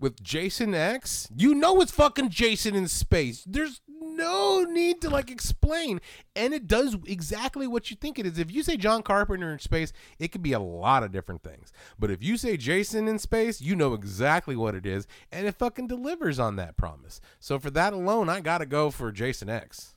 [0.00, 3.44] With Jason X, you know it's fucking Jason in space.
[3.46, 6.00] There's no need to like explain,
[6.34, 8.38] and it does exactly what you think it is.
[8.38, 11.70] If you say John Carpenter in space, it could be a lot of different things.
[11.98, 15.56] But if you say Jason in space, you know exactly what it is, and it
[15.56, 17.20] fucking delivers on that promise.
[17.38, 19.94] So for that alone, I gotta go for Jason X.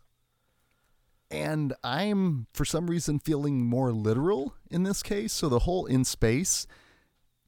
[1.32, 5.34] and I'm for some reason feeling more literal in this case.
[5.34, 6.68] So the whole in space,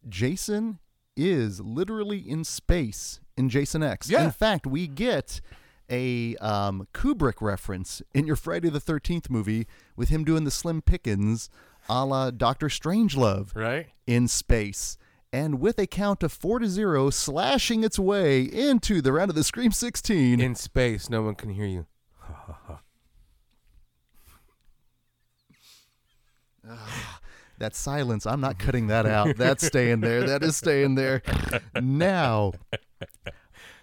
[0.09, 0.79] Jason
[1.15, 4.09] is literally in space in Jason X.
[4.09, 4.25] Yeah.
[4.25, 5.41] In fact, we get
[5.89, 10.81] a um, Kubrick reference in your Friday the Thirteenth movie with him doing the Slim
[10.81, 11.49] Pickens,
[11.87, 13.87] a la Doctor Strangelove Right?
[14.07, 14.97] in space.
[15.33, 19.35] And with a count of four to zero, slashing its way into the round of
[19.35, 20.39] the Scream 16.
[20.39, 21.85] In space, no one can hear you.
[27.57, 29.37] That silence, I'm not cutting that out.
[29.37, 30.23] That's staying there.
[30.23, 31.21] That is staying there.
[31.81, 32.53] Now,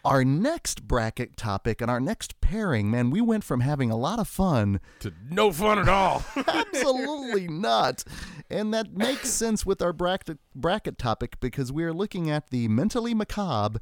[0.05, 4.19] our next bracket topic and our next pairing, man, we went from having a lot
[4.19, 4.81] of fun.
[5.01, 6.25] To no fun at all.
[6.47, 8.05] Absolutely not.
[8.51, 12.69] And that makes sense with our bracket, bracket topic because we are looking at the
[12.69, 13.81] mentally macabre.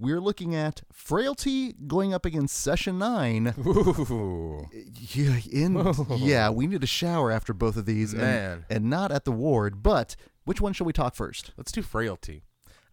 [0.00, 3.54] We're looking at frailty going up against session nine.
[3.66, 4.66] Ooh.
[4.72, 8.64] Yeah, in yeah, we need a shower after both of these, and- Man.
[8.70, 9.82] and, not at the ward.
[9.82, 11.52] But which one shall we talk first?
[11.58, 12.44] Let's do frailty.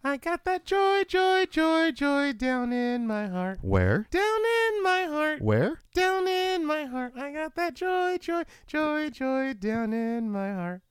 [0.04, 3.58] I got that joy, joy, joy, joy down in my heart.
[3.62, 4.06] Where?
[4.10, 4.22] Down
[4.68, 5.40] in my heart.
[5.40, 5.80] Where?
[5.94, 7.14] Down in my heart.
[7.16, 10.82] I got that joy, joy, joy, joy down in my heart.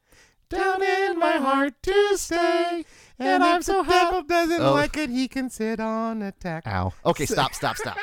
[0.50, 2.86] Down in my heart to stay.
[3.20, 4.74] And I'm so happy doesn't Oh.
[4.74, 6.68] like it, he can sit on a tack.
[6.68, 6.94] Ow.
[7.06, 7.98] Okay, stop, stop, stop.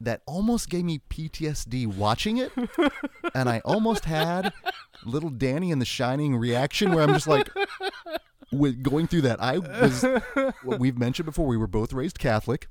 [0.00, 2.52] that almost gave me PTSD watching it,
[3.34, 4.52] and I almost had
[5.04, 7.48] little Danny in The Shining reaction where I'm just like,
[8.52, 9.42] with going through that.
[9.42, 10.04] I was,
[10.62, 12.68] what we've mentioned before, we were both raised Catholic.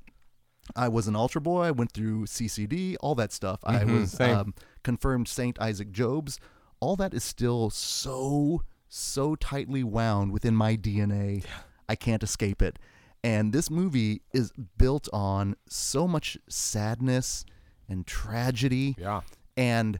[0.76, 1.62] I was an altar boy.
[1.62, 3.60] I went through CCD, all that stuff.
[3.64, 6.38] I Mhm, was um, confirmed Saint Isaac Jogues.
[6.80, 8.62] All that is still so
[8.94, 11.44] so tightly wound within my DNA.
[11.88, 12.78] I can't escape it.
[13.24, 17.44] And this movie is built on so much sadness
[17.88, 18.94] and tragedy.
[18.98, 19.22] Yeah.
[19.56, 19.98] And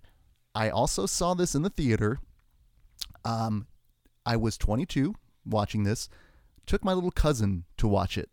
[0.55, 2.21] I also saw this in the theater.
[3.25, 3.67] Um,
[4.25, 6.09] I was 22 watching this.
[6.67, 8.31] Took my little cousin to watch it,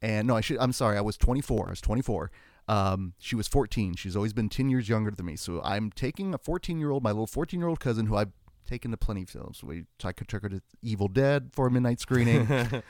[0.00, 0.56] and no, I should.
[0.58, 0.96] I'm sorry.
[0.96, 1.66] I was 24.
[1.66, 2.30] I was 24.
[2.68, 3.96] Um, she was 14.
[3.96, 5.36] She's always been 10 years younger than me.
[5.36, 8.32] So I'm taking a 14 year old, my little 14 year old cousin, who I've
[8.66, 9.62] taken to plenty of films.
[9.64, 12.46] We I took her to Evil Dead for a midnight screening.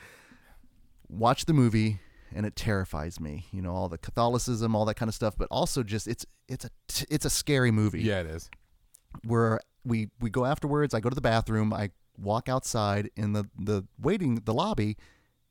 [1.09, 1.99] watch the movie
[2.35, 5.47] and it terrifies me you know all the catholicism all that kind of stuff but
[5.49, 8.49] also just it's it's a t- it's a scary movie Yeah, it is.
[9.23, 13.45] where we we go afterwards i go to the bathroom i walk outside in the
[13.57, 14.97] the waiting the lobby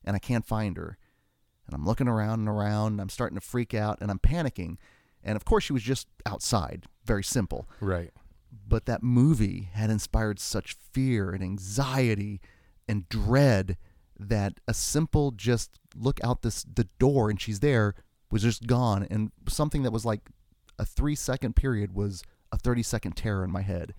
[0.04, 0.98] and i can't find her
[1.66, 4.76] and i'm looking around and around and i'm starting to freak out and i'm panicking
[5.24, 8.10] and of course she was just outside very simple Right.
[8.68, 12.40] But that movie had inspired such fear and anxiety
[12.88, 13.76] and dread
[14.18, 17.94] that a simple just look out this the door and she's there
[18.31, 20.29] was just gone and something that was like
[20.79, 23.94] a 3 second period was a 30 second terror in my head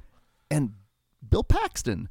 [0.50, 0.74] and
[1.26, 2.08] Bill Paxton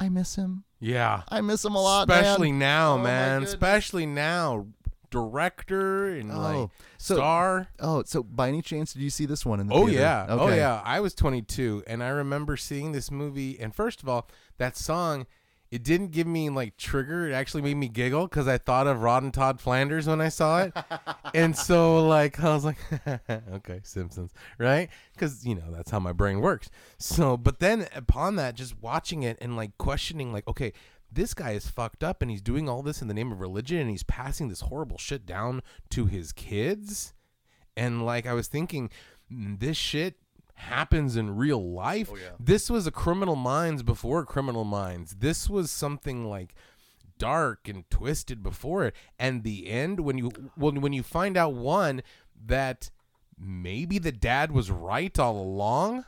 [0.00, 1.22] I miss him Yeah.
[1.28, 2.18] I miss him a lot man.
[2.24, 3.42] Especially now, Oh, man.
[3.42, 4.66] Especially now.
[5.10, 7.68] Director and Oh, like so- star.
[7.80, 10.00] oh so by any chance did you see this one in the Oh theater?
[10.00, 10.26] yeah.
[10.28, 10.82] Oh yeah.
[10.84, 15.26] I was 22 and I remember seeing this movie and first of all, that song
[15.70, 17.28] it didn't give me like trigger.
[17.28, 20.30] It actually made me giggle because I thought of Rod and Todd Flanders when I
[20.30, 20.72] saw it,
[21.34, 22.78] and so like I was like,
[23.52, 24.88] okay, Simpsons, right?
[25.12, 26.70] Because you know that's how my brain works.
[26.96, 30.72] So, but then upon that, just watching it and like questioning, like, okay,
[31.10, 33.78] this guy is fucked up and he's doing all this in the name of religion
[33.78, 37.14] and he's passing this horrible shit down to his kids,
[37.76, 38.90] and like I was thinking,
[39.32, 40.16] mm, this shit
[40.54, 42.10] happens in real life.
[42.38, 45.16] This was a criminal minds before criminal minds.
[45.20, 46.54] This was something like
[47.18, 48.94] dark and twisted before it.
[49.18, 52.02] And the end when you when when you find out one
[52.46, 52.90] that
[53.38, 56.04] maybe the dad was right all along.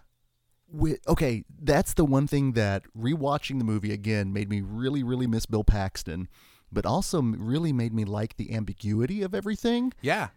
[0.72, 5.26] Wi- okay, that's the one thing that rewatching the movie again made me really, really
[5.26, 6.28] miss Bill Paxton,
[6.70, 10.28] but also really made me like the ambiguity of everything Yeah.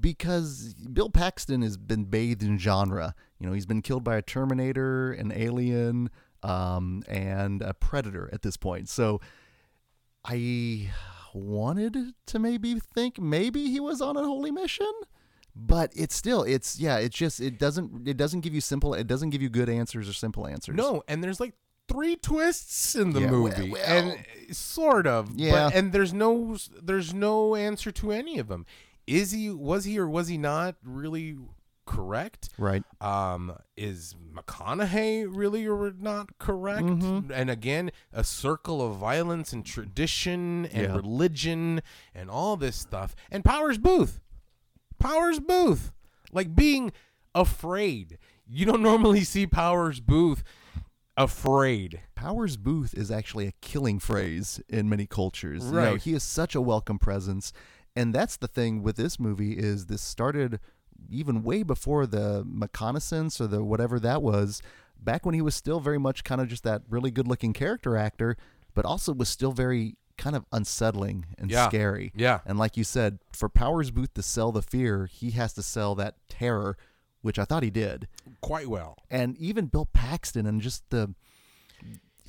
[0.00, 3.14] because Bill Paxton has been bathed in genre.
[3.38, 6.10] You know, he's been killed by a Terminator, an alien,
[6.42, 8.88] um, and a predator at this point.
[8.88, 9.20] So
[10.24, 10.90] I
[11.34, 14.90] wanted to maybe think maybe he was on a holy mission
[15.56, 19.06] but it's still it's yeah it's just it doesn't it doesn't give you simple it
[19.06, 21.54] doesn't give you good answers or simple answers No, and there's like
[21.88, 24.24] three twists in the Yeah, movie, well- and
[24.56, 25.50] sort of, Yeah.
[25.70, 28.64] But, and there's no there's no answer to any of them.
[29.06, 31.36] Is he was he or was he not really
[31.86, 32.50] correct?
[32.58, 36.84] right Um, is McConaughey really or not correct?
[36.84, 37.32] Mm-hmm.
[37.32, 40.94] And again, a circle of violence and tradition and Yeah.
[40.96, 41.82] religion
[42.14, 43.16] and all this stuff.
[43.32, 44.20] And Powers Boothe,
[45.00, 45.90] Powers Boothe,
[46.32, 46.92] like being
[47.34, 48.18] afraid.
[48.46, 50.40] You don't normally see Powers Boothe
[51.16, 52.00] afraid.
[52.14, 55.64] Powers Boothe is actually a killing phrase in many cultures.
[55.66, 56.00] You know, Right.
[56.02, 57.52] he is such a welcome presence.
[57.96, 60.60] And that's the thing with this movie is this started
[61.08, 64.62] even way before the reconnaissance or the whatever that was,
[64.98, 67.96] back when he was still very much kind of just that really good looking character
[67.96, 68.36] actor,
[68.74, 71.66] but also was still very kind of unsettling and Yeah.
[71.68, 72.12] scary.
[72.14, 72.40] Yeah.
[72.46, 75.94] And like you said, for Powers Boothe to sell the fear, he has to sell
[75.96, 76.76] that terror,
[77.22, 78.06] which I thought he did.
[78.40, 78.96] Quite well.
[79.10, 81.14] And even Bill Paxton and just the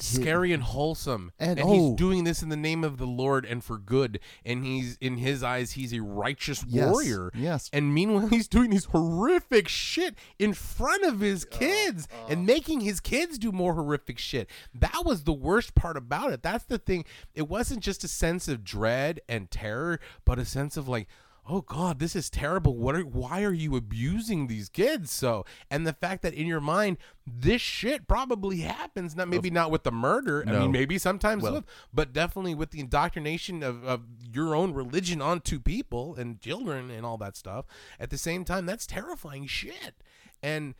[0.03, 1.31] Scary and wholesome.
[1.39, 1.95] And- And, he's oh.
[1.95, 4.19] doing this in the name of the Lord and for good.
[4.45, 7.31] And he's in his eyes, he's a righteous Yes, warrior.
[7.35, 7.69] yes.
[7.73, 12.27] And meanwhile, he's doing these horrific shit in front of his kids uh.
[12.29, 14.49] and making his kids do more horrific shit.
[14.73, 16.41] That was the worst part about it.
[16.43, 17.05] That's the thing.
[17.33, 21.07] It wasn't just a sense of dread and terror, but a sense of like,
[21.49, 22.75] oh God, this is terrible.
[22.77, 25.45] What are why are you abusing these kids so?
[25.69, 29.15] And the fact that in your mind, this shit probably happens.
[29.15, 30.43] Not maybe not with the murder.
[30.47, 34.01] I mean, maybe sometimes Well- with, but definitely with the indoctrination of, of
[34.31, 37.65] your own religion onto people and children and all that stuff.
[37.99, 39.95] At the same time, that's terrifying shit.
[40.43, 40.75] And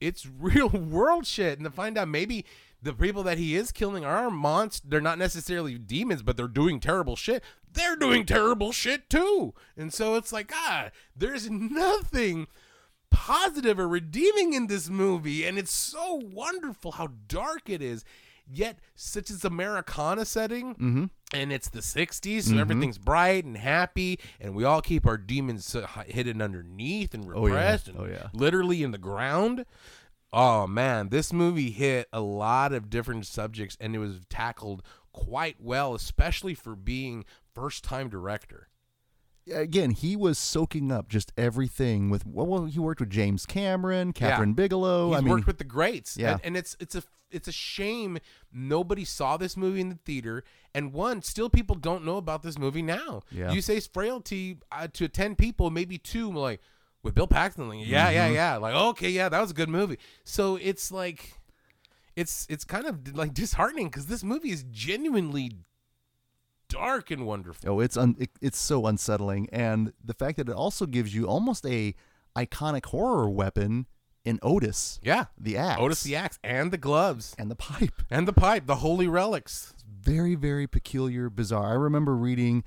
[0.00, 1.58] it's real world shit.
[1.58, 2.44] And to find out maybe
[2.82, 4.88] the people that he is killing are monsters.
[4.88, 7.42] They're not necessarily demons, but they're doing terrible shit.
[7.72, 9.52] They're doing terrible shit too.
[9.76, 12.46] And so it's like, ah, there's nothing
[13.10, 15.44] positive or redeeming in this movie.
[15.44, 18.04] And it's so wonderful how dark it is.
[18.50, 21.04] Yet, such as Americana setting Mm-hmm.
[21.34, 25.74] and it's the 60s, so everything's bright and happy, and we all keep our demons
[25.74, 27.52] uh, hidden underneath and Oh, yeah.
[27.52, 28.28] repressed and Oh, yeah.
[28.32, 29.66] literally in the ground.
[30.32, 35.56] Oh man, this movie hit a lot of different subjects and it was tackled quite
[35.58, 38.68] well, especially for being first time director.
[39.52, 44.54] again, he was soaking up just everything with well, he worked with James Cameron, Kathryn
[44.54, 45.08] Bigelow.
[45.08, 46.16] He's I mean, worked with the greats.
[46.16, 46.32] Yeah.
[46.32, 48.18] And, and it's it's a it's a shame
[48.52, 50.44] nobody saw this movie in the theater.
[50.74, 53.22] And one, still people don't know about this movie now.
[53.30, 53.52] Yeah.
[53.52, 56.60] You say frailty uh, to ten people, maybe two, like
[57.02, 57.68] with Bill Paxton.
[57.68, 58.14] Like, yeah, Mm-hmm.
[58.14, 58.56] yeah, yeah.
[58.56, 59.98] Like, okay, yeah, that was a good movie.
[60.24, 61.34] So it's like,
[62.16, 65.52] it's it's kind of like disheartening because this movie is genuinely
[66.68, 67.70] dark and wonderful.
[67.70, 71.26] oh, it's un, it, it's so unsettling, and the fact that it also gives you
[71.26, 71.94] almost a
[72.36, 73.86] iconic horror weapon
[74.24, 78.02] in Otis, Yeah, the axe, Otis the axe and the gloves and the pipe.
[78.10, 79.72] and the pipe, the holy relics.
[80.00, 82.62] very very peculiar bizarre i remember reading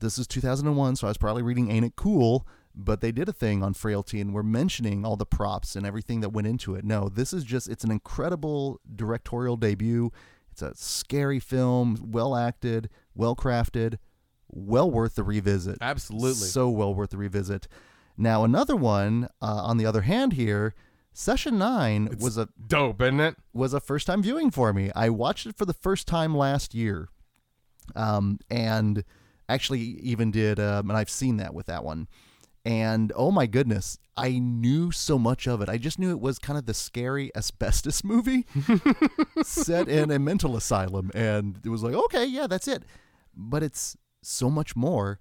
[0.00, 2.46] this is 2001 so i was probably reading ain't it cool
[2.78, 6.20] but they did a thing on frailty and we're mentioning all the props and everything
[6.20, 10.10] that went into it no this is just it's an incredible directorial debut
[10.52, 13.98] it's a scary film well acted well crafted
[14.48, 16.46] well worth the revisit Absolutely.
[16.46, 17.66] so well worth the revisit
[18.16, 20.74] now another one uh, on the other hand here
[21.12, 23.36] session 9 was a Dope, isn't it?
[23.52, 24.92] was a first time viewing for me.
[24.94, 27.08] I watched it for the first time last year,
[27.96, 29.02] um, and
[29.48, 32.06] actually even did, um, and I've seen that with that one.
[32.68, 35.70] And oh my goodness, I knew so much of it.
[35.70, 38.44] I just knew it was kind of the scary asbestos movie
[39.42, 42.82] set in a mental asylum, and it was like, okay, yeah, that's it.
[43.34, 45.18] But it's so much more.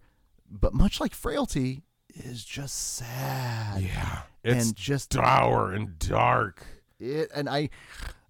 [0.49, 1.83] But much like Frailty,
[2.23, 3.81] is just sad.
[3.81, 4.21] Yeah.
[4.43, 6.65] It's and just dour and dark.
[6.99, 7.69] it and i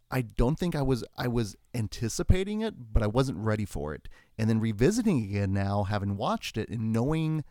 [0.09, 4.09] i don't think i was i was anticipating it but i wasn't ready for it
[4.37, 7.43] and then revisiting again now having watched it and knowing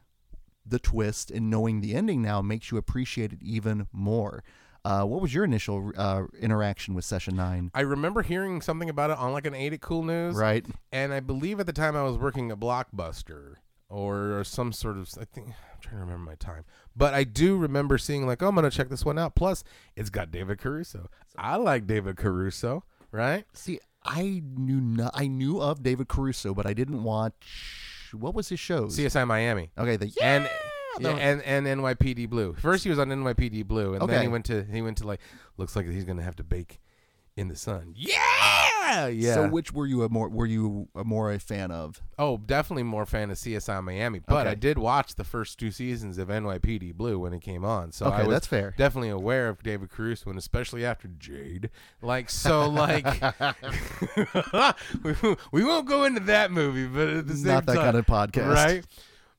[0.67, 4.43] the twist and knowing the ending now makes you appreciate it even more
[4.85, 9.11] uh, what was your initial uh, interaction with session 9 I remember hearing something about
[9.11, 10.37] it on like an Ain't It Cool News.
[10.37, 13.57] right And I believe at the time I was working at Blockbuster
[13.89, 16.65] or some sort of I think I'm trying to remember my time.
[16.95, 19.35] But I do remember seeing like, oh, I'm gonna check this one out.
[19.35, 19.65] Plus,
[19.97, 21.09] it's got David Caruso.
[21.37, 23.45] I like David Caruso, right?
[23.53, 28.49] see i knew not i knew of david caruso but i didn't watch what was
[28.49, 29.71] his shows CSI Miami.
[29.79, 30.51] okay the yeah, and
[30.99, 32.55] yeah, and and NYPD Blue.
[32.55, 35.21] First he was on NYPD Blue, and then he went to he went to like
[35.57, 36.81] looks like he's gonna have to bake
[37.37, 37.93] in the sun.
[38.87, 39.35] Yeah, yeah.
[39.35, 42.83] so which were you a more were you a more a fan of oh, definitely
[42.85, 44.51] more fan of CSI Miami, but Okay.
[44.51, 47.93] I did watch the first two seasons of NYPD Blue when it came on.
[47.93, 48.75] So I Okay, was that's fair.
[48.79, 51.71] Definitely aware of David Caruso, and especially after Jade.
[52.01, 53.07] Like so, like
[55.03, 55.15] we,
[55.53, 58.07] we won't go into that movie, but at the same Not that time, kind of
[58.07, 58.55] podcast.
[58.55, 58.85] right?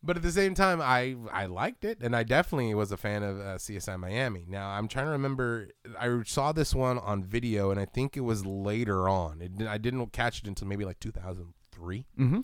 [0.03, 3.23] But at the same time, I I liked it, and I definitely was a fan
[3.23, 4.45] of uh, CSI Miami.
[4.47, 5.69] Now I'm trying to remember.
[5.99, 9.41] I saw this one on video, and I think it was later on.
[9.41, 12.05] It, I didn't catch it until maybe like 2003.
[12.19, 12.39] mm-hmm.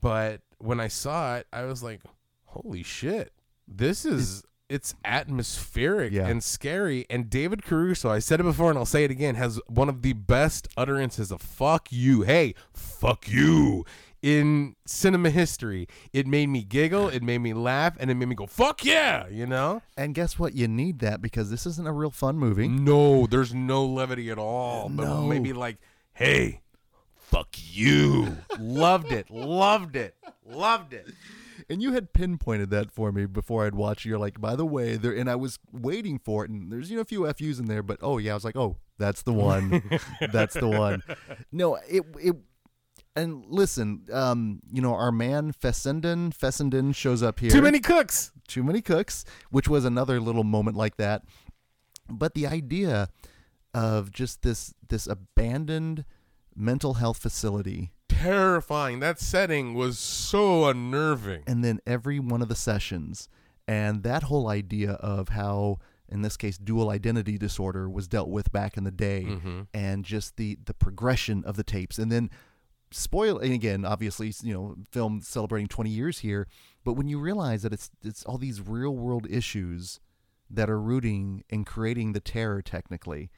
[0.00, 2.00] But when I saw it, I was like,
[2.46, 3.32] "Holy shit!
[3.66, 6.28] This is." It's atmospheric Yeah.
[6.28, 7.04] and scary.
[7.10, 10.02] And David Caruso, I said it before and I'll say it again, has one of
[10.02, 12.22] the best utterances of fuck you.
[12.22, 13.84] Hey, fuck you
[14.22, 15.86] in cinema history.
[16.12, 19.26] It made me giggle, it made me laugh, and it made me go, fuck yeah,
[19.28, 19.82] you know?
[19.96, 20.54] And guess what?
[20.54, 22.68] You need that because this isn't a real fun movie.
[22.68, 24.88] No, there's no levity at all.
[24.88, 25.22] But No.
[25.26, 25.78] maybe like,
[26.12, 26.60] hey,
[27.16, 28.36] fuck you.
[28.58, 30.14] loved it, loved it,
[30.46, 31.06] loved it.
[31.68, 34.04] And you had pinpointed that for me before I'd watch.
[34.04, 36.50] You're like, by the way, there, and I was waiting for it.
[36.50, 38.56] And there's you know a few FUs in there, but oh yeah, I was like,
[38.56, 39.80] oh, that's the one,
[40.32, 41.02] that's the one.
[41.52, 42.36] No, it it.
[43.16, 47.50] And listen, um, you know, our man Fessenden Fessenden shows up here.
[47.50, 48.32] Too many cooks.
[48.46, 51.22] too many cooks, which was another little moment like that.
[52.08, 53.08] But the idea
[53.74, 56.04] of just this this abandoned
[56.56, 58.98] mental health facility Terrifying.
[59.00, 61.44] That setting was so unnerving.
[61.46, 63.28] and then every one of the sessions
[63.68, 65.78] and that whole idea of how
[66.08, 69.68] in this case dual identity disorder was dealt with back in the day Mhm.
[69.72, 72.28] and just the the progression of the tapes and then
[72.90, 76.48] spoil and again obviously you know film celebrating 20 years here
[76.84, 80.00] but when you realize that it's it's all these real world issues
[80.48, 83.30] that are rooting and creating the terror technically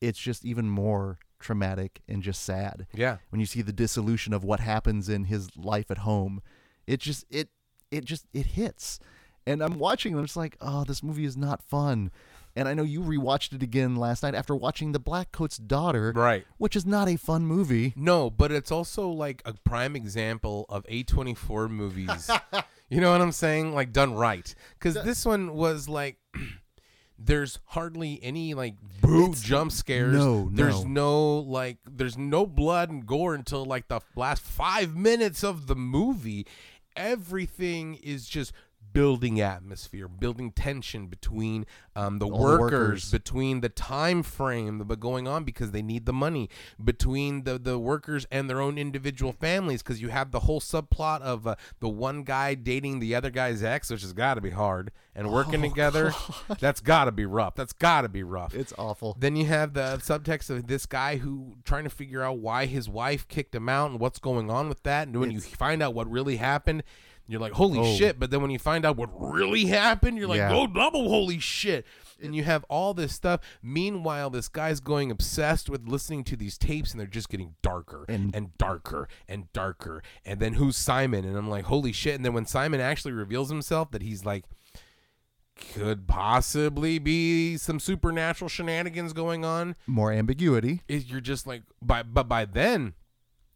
[0.00, 2.86] it's just even more traumatic and just sad.
[2.94, 3.18] Yeah.
[3.30, 6.40] when you see the dissolution of what happens in his life at home
[6.86, 7.48] it just it
[7.90, 8.98] it just it hits.
[9.44, 12.12] And i'm watching and i'm just like oh this movie is not fun
[12.56, 16.44] and i know you rewatched it again last night after watching the Blackcoat's daughter Right.
[16.58, 20.84] which is not a fun movie No, but it's also like a prime example of
[20.86, 22.30] A24 movies.
[22.90, 23.74] you know what I'm saying?
[23.74, 24.54] Like done right.
[24.80, 26.18] Cuz this one was like
[27.18, 30.12] there's hardly any like boo jump scares.
[30.14, 30.90] no, There's no.
[30.90, 35.76] no like there's no blood and gore until like the last 5 minutes of the
[35.76, 36.46] movie.
[36.96, 38.52] Everything is just
[38.92, 43.10] building atmosphere, building tension between um, the, All the workers, workers.
[43.10, 46.48] between the time frame that going on because they need the money,
[46.82, 51.20] between the, the workers and their own individual families because you have the whole subplot
[51.22, 54.50] of uh, the one guy dating the other guy's ex, which has got to be
[54.50, 56.14] hard, and working together.
[56.60, 57.54] That's got to be rough.
[57.54, 58.54] That's got to be rough.
[58.54, 62.38] it's awful Then you have the subtext of this guy who trying to figure out
[62.38, 65.08] why his wife kicked him out and what's going on with that.
[65.08, 66.82] And when you find out what really happened,
[67.28, 67.96] you're like, holy Oh.
[67.96, 68.18] shit.
[68.18, 70.52] But then when you find out what really happened, you're like, Yeah.
[70.54, 71.86] oh, double holy shit.
[72.22, 73.40] And you have all this stuff.
[73.62, 78.04] Meanwhile, this guy's going obsessed with listening to these tapes and they're just getting darker
[78.08, 80.02] And- and, darker and darker.
[80.24, 81.24] And then who's Simon?
[81.24, 82.14] And I'm like, holy shit.
[82.14, 84.44] And then when Simon actually reveals himself that he's like,
[85.74, 92.02] could possibly be some supernatural shenanigans going on more ambiguity is you're just like by
[92.02, 92.94] but by then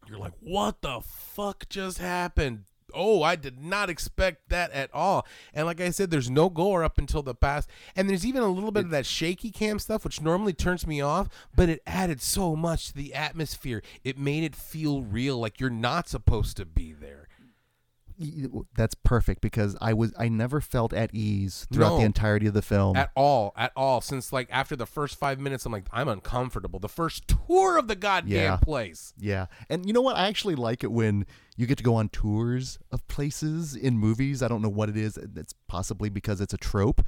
[0.06, 2.64] you're like what the fuck just happened
[2.96, 5.26] oh i did not expect that at all.
[5.54, 7.68] And like i said there's no gore up until the past.
[7.94, 11.00] And there's even a little bit of that shaky cam stuff which normally turns me
[11.00, 13.82] off but it added so much to the atmosphere.
[14.04, 17.25] It made it feel real like you're not supposed to be there
[18.76, 21.98] that's perfect because I was I never felt at ease throughout No.
[21.98, 22.96] the entirety of the film.
[22.96, 26.78] at all at all since like after the first five minutes i'm like i'm uncomfortable
[26.78, 28.56] the first tour of the goddamn Yeah.
[28.56, 30.16] place yeah, and you know what?
[30.16, 34.42] I actually like it when you get to go on tours of places in movies.
[34.42, 35.16] I don't know what it is.
[35.16, 37.02] It's possibly because it's a trope,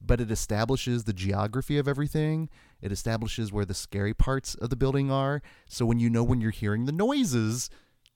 [0.00, 2.48] but it establishes the geography of everything.
[2.80, 5.42] It establishes where the scary parts of the building are.
[5.66, 7.68] So when you know when you're hearing the noises,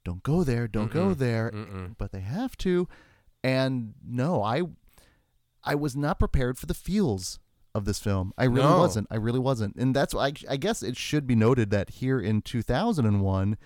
[0.09, 1.51] don't go there, don't go there.
[1.99, 2.89] But they have to.
[3.45, 4.63] And no, I
[5.65, 7.39] I was not prepared for the feels
[7.75, 8.33] of this film.
[8.39, 8.79] I really No.
[8.79, 9.07] wasn't.
[9.11, 9.77] I really wasn't.
[9.77, 13.57] And that's why I, I guess it should be noted that here in 2001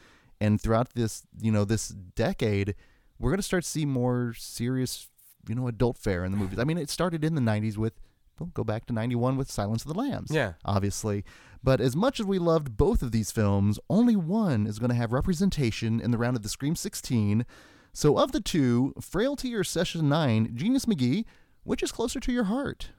[0.41, 2.75] and throughout this, you know, this decade,
[3.19, 5.09] we're going to start to see more serious,
[5.49, 6.59] you know, adult fare in the movies.
[6.59, 7.95] I mean, it started in the 90s with
[8.39, 10.31] well, go back to 91 with Silence of the Lambs.
[10.31, 10.55] Yeah.
[10.65, 11.25] Obviously.
[11.63, 14.97] But as much as we loved both of these films, only one is going to
[14.97, 17.47] have representation in the round of the Scream 16.
[17.93, 21.25] So of the two, Frailty or Session 9, Genius McGee,
[21.63, 22.91] which is closer to your heart?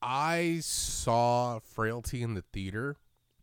[0.00, 2.96] I saw Frailty in the theater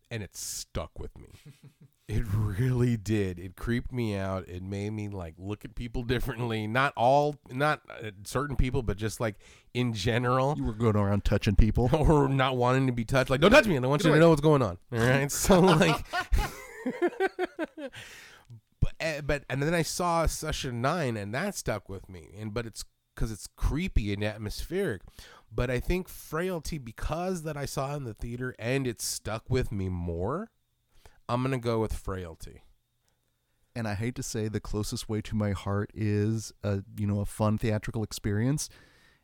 [0.09, 1.27] and it stuck with me.
[2.11, 3.39] it really did.
[3.39, 4.49] It creeped me out.
[4.49, 6.67] It made me like look at people differently.
[6.67, 9.35] Not all, not uh, certain people, but just like
[9.73, 10.55] in general.
[10.57, 11.89] You were going around touching people.
[11.93, 13.29] or not wanting to be touched.
[13.29, 13.77] Like, don't touch me.
[13.77, 14.77] I want you to know what's going on.
[14.91, 15.31] All right.
[15.41, 16.05] So like,
[18.79, 22.29] but eh, but and then I saw Session Nine, and that stuck with me.
[22.37, 22.83] And but it's
[23.15, 25.01] because it's creepy and atmospheric.
[25.53, 29.71] But I think Frailty, because that I saw in the theater and it stuck with
[29.71, 30.49] me more,
[31.33, 32.61] I'm gonna go with Frailty.
[33.75, 37.19] and I hate to say the closest way to my heart is a you know
[37.21, 38.69] a fun theatrical experience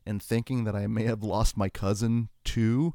[0.06, 2.94] and thinking that I may have lost my cousin to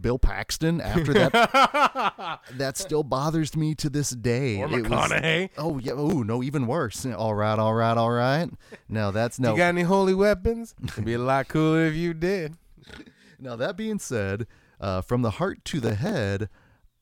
[0.00, 4.60] Bill Paxton after that that still bothers me to this day.
[4.62, 5.50] Or It was- McConaughey.
[5.58, 7.04] oh yeah, oh no, even worse.
[7.06, 8.48] All right, all right, all right.
[8.88, 9.50] No, that's no.
[9.52, 10.76] You got any holy weapons?
[10.84, 12.56] It'd be a lot cooler if you did.
[13.40, 14.46] Now, that being said,
[14.80, 16.48] uh, from the heart to the head,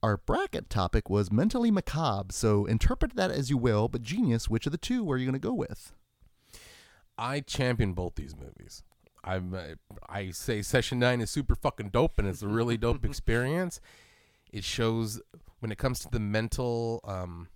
[0.02, 2.32] our bracket topic was mentally macabre.
[2.32, 5.40] So interpret that as you will, but genius, which of the two are you going
[5.40, 5.92] to go with?
[7.16, 8.82] I champion both these movies.
[9.24, 9.74] I'm uh,
[10.08, 13.80] I say Session Nine is super fucking dope, and it's a really dope experience.
[14.52, 15.20] It shows
[15.60, 17.48] when it comes to the mental um,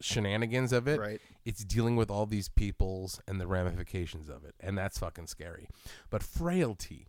[0.00, 1.00] shenanigans of it.
[1.00, 1.20] Right.
[1.46, 5.68] It's dealing with all these peoples and the ramifications of it, and that's fucking scary.
[6.10, 7.08] But frailty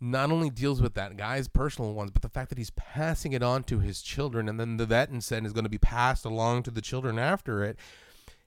[0.00, 3.42] not only deals with that guy's personal ones, but the fact that he's passing it
[3.42, 6.62] on to his children, and then the that instead is going to be passed along
[6.64, 7.78] to the children after it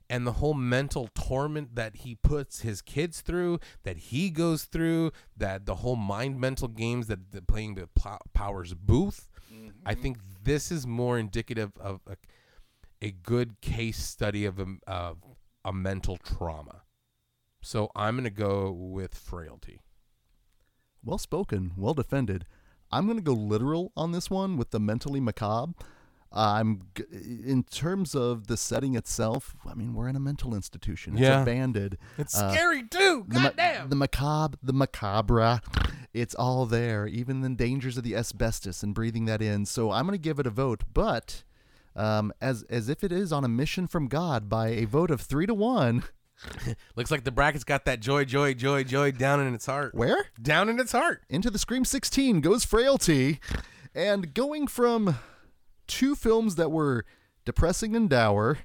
[0.10, 5.12] and the whole mental torment that he puts his kids through, that he goes through,
[5.38, 9.20] that the whole mind mental games that, playing the pl- Powers Boothe.
[9.86, 10.02] I mm-hmm.
[10.02, 12.18] think this is more indicative of a,
[13.02, 15.18] a good case study of a, of
[15.64, 16.82] a mental trauma.
[17.62, 19.82] So I'm going to go with frailty.
[21.04, 22.46] Well spoken, well defended.
[22.92, 25.74] I'm going to go literal on this one with the mentally macabre.
[26.32, 29.56] I'm in terms of the setting itself.
[29.68, 31.14] I mean, we're in a mental institution.
[31.14, 31.42] It's Yeah.
[31.42, 31.98] abandoned.
[32.20, 33.26] It's Uh, scary too.
[33.28, 33.90] the, ma- Goddamn.
[33.90, 35.62] the macabre, the macabre,
[36.14, 37.08] it's all there.
[37.08, 39.66] Even the dangers of the asbestos and breathing that in.
[39.66, 41.44] So I'm going to give it a vote, but
[41.96, 45.22] um, as as if it is on a mission from God by a vote of
[45.22, 46.04] three to one.
[46.96, 49.96] Looks like the bracket's got that joy, joy, joy, joy down in its heart.
[49.96, 51.24] Where Down in its heart.
[51.30, 53.40] into the Scream 16 goes Frailty,
[53.94, 55.18] and going from
[55.88, 57.06] two films that were
[57.46, 58.60] depressing and dour.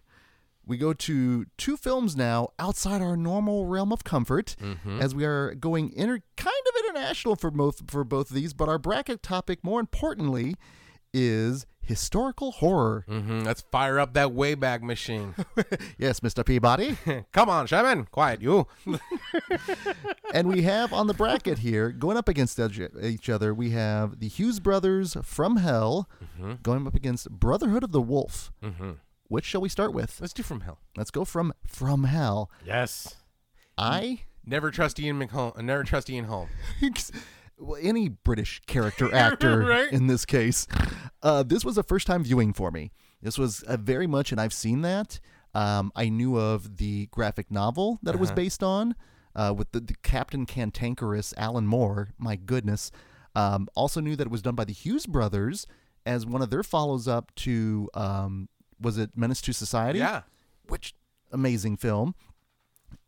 [0.66, 4.98] We go to two films now outside our normal realm of comfort, mm-hmm.
[4.98, 8.54] as we are going inter- kind of international for both for both of these.
[8.54, 10.54] But our bracket topic, more importantly,
[11.12, 13.04] is historical horror.
[13.08, 13.40] Mm-hmm.
[13.40, 15.34] Let's fire up that Wayback Machine.
[15.98, 16.44] yes, Mr.
[16.44, 16.96] Peabody.
[17.32, 18.06] Come on, Shaman.
[18.06, 18.66] Quiet, you.
[20.32, 24.28] and we have on the bracket here, going up against each- other, we have the
[24.28, 26.08] Hughes brothers from Hell
[26.62, 28.52] going up against Brotherhood of the Wolf.
[28.62, 28.92] Mm-hmm.
[29.28, 30.20] Which shall we start with?
[30.20, 30.78] Let's do From Hell.
[30.96, 32.50] Let's go from From Hell.
[32.64, 33.16] Yes.
[33.78, 35.56] I Never trust Ian McHolm.
[35.62, 36.48] Never trust Ian Holm.
[37.58, 39.90] well, any British character actor Right.
[39.90, 40.66] in this case.
[41.24, 42.92] Uh, this was a first time viewing for me.
[43.22, 45.18] This was very much, and I've seen that.
[45.54, 48.94] Um, I knew of the graphic novel that it was based on
[49.34, 52.10] uh, with the, the Captain Cantankerous Alan Moore.
[52.18, 52.92] My goodness.
[53.34, 55.66] Um, also knew that it was done by the Hughes brothers
[56.04, 58.48] as one of their follows up to, um,
[58.80, 60.00] was it Menace to Society?
[60.00, 60.22] Yeah.
[60.68, 60.94] which
[61.32, 62.14] amazing film.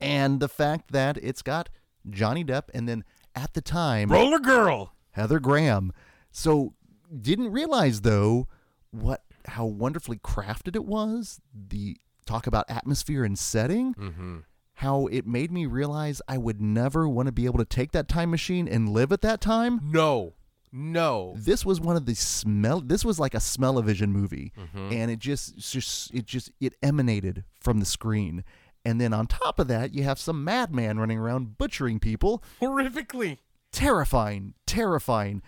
[0.00, 1.68] And the fact that it's got
[2.08, 3.04] Johnny Depp and then
[3.34, 4.92] at the time Roller Girl.
[5.10, 5.92] Heather Graham.
[6.30, 6.74] So
[7.20, 8.48] didn't realize though
[8.90, 11.40] what how wonderfully crafted it was.
[11.54, 13.94] The talk about atmosphere and setting.
[13.94, 14.36] Mm-hmm.
[14.80, 18.08] How it made me realize I would never want to be able to take that
[18.08, 19.80] time machine and live at that time.
[19.82, 20.34] No.
[20.70, 21.34] No.
[21.38, 22.80] This was one of the smell.
[22.80, 24.92] This was like a smell-o-vision movie, Mm-hmm.
[24.92, 28.44] and it just, just, it just, it emanated from the screen.
[28.84, 32.42] And then on top of that, you have some madman running around butchering people.
[32.60, 33.38] Horrifically.
[33.72, 35.40] Terrifying, terrifying.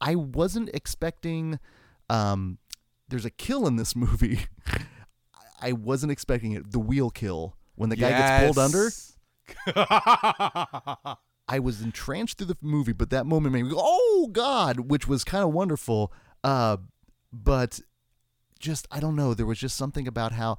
[0.00, 1.58] I wasn't expecting.
[2.08, 2.58] Um,
[3.08, 4.40] there's a kill in this movie.
[5.60, 6.70] I wasn't expecting it.
[6.72, 8.90] The wheel kill when the guy gets pulled under.
[11.48, 15.06] I was entranced through the movie, but that moment made me go, "Oh God," which
[15.06, 16.12] was kind of wonderful.
[16.42, 16.78] Uh,
[17.32, 17.80] but
[18.58, 19.32] just I don't know.
[19.34, 20.58] There was just something about how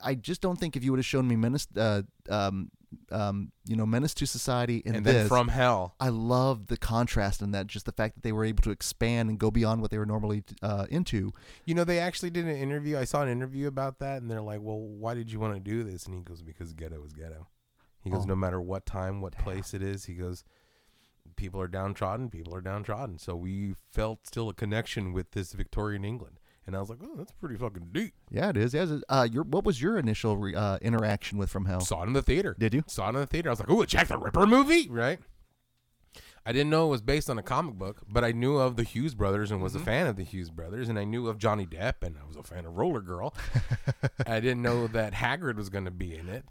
[0.00, 2.70] I just don't think if you would have shown me Menace, uh, um,
[3.10, 5.94] um, you know, Menace to Society and, and this, then From Hell.
[6.00, 7.66] I love the contrast in that.
[7.66, 10.06] Just the fact that they were able to expand and go beyond what they were
[10.06, 11.32] normally uh, into.
[11.64, 12.98] You know, they actually did an interview.
[12.98, 15.60] I saw an interview about that, and they're like, "Well, why did you want to
[15.60, 17.48] do this?" And he goes, "Because ghetto is ghetto."
[18.00, 18.28] He goes, Oh.
[18.28, 20.44] "No matter what time, what place it is," he goes,
[21.36, 22.30] "People are downtrodden.
[22.30, 26.80] People are downtrodden." So we felt still a connection with this Victorian England, and I
[26.80, 28.74] was like, "Oh, that's pretty fucking deep." Yeah, it is.
[28.74, 31.80] Yeah, uh, your what was your initial re, uh, interaction with From Hell?
[31.80, 32.56] Saw it in the theater.
[32.58, 32.84] Did you?
[32.86, 33.50] Saw it in the theater.
[33.50, 35.18] I was like, "Oh, a Jack the Ripper movie, right?"
[36.46, 38.82] I didn't know it was based on a comic book, but I knew of the
[38.82, 41.64] Hughes brothers and was a fan of the Hughes brothers, and I knew of Johnny
[41.64, 43.34] Depp, and I was a fan of Roller Girl.
[44.26, 46.44] I didn't know that Hagrid was going to be in it.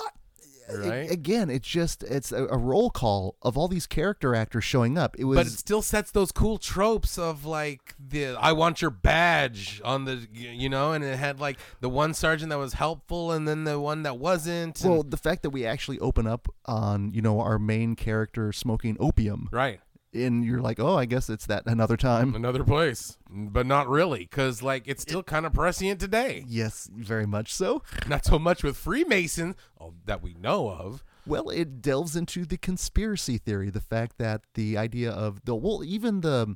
[0.72, 1.10] Right.
[1.10, 5.16] again, it's just it's a, a roll call of all these character actors showing up.
[5.18, 8.92] It was but it still sets those cool tropes of like the I want your
[8.92, 13.32] badge on the you know, and it had like the one sergeant that was helpful
[13.32, 14.82] and then the one that wasn't.
[14.82, 18.52] and- well the fact that we actually open up on you know our main character
[18.52, 19.80] smoking opium, right.
[20.14, 22.36] And you're like, oh, I guess it's that another time.
[22.36, 26.44] Another place, but not really, because like it's still kind of prescient today.
[26.48, 27.82] Yes, very much so.
[28.08, 31.04] Not so much with Freemasons oh, that we know of.
[31.26, 35.84] Well, it delves into the conspiracy theory, the fact that the idea of the well,
[35.84, 36.56] even the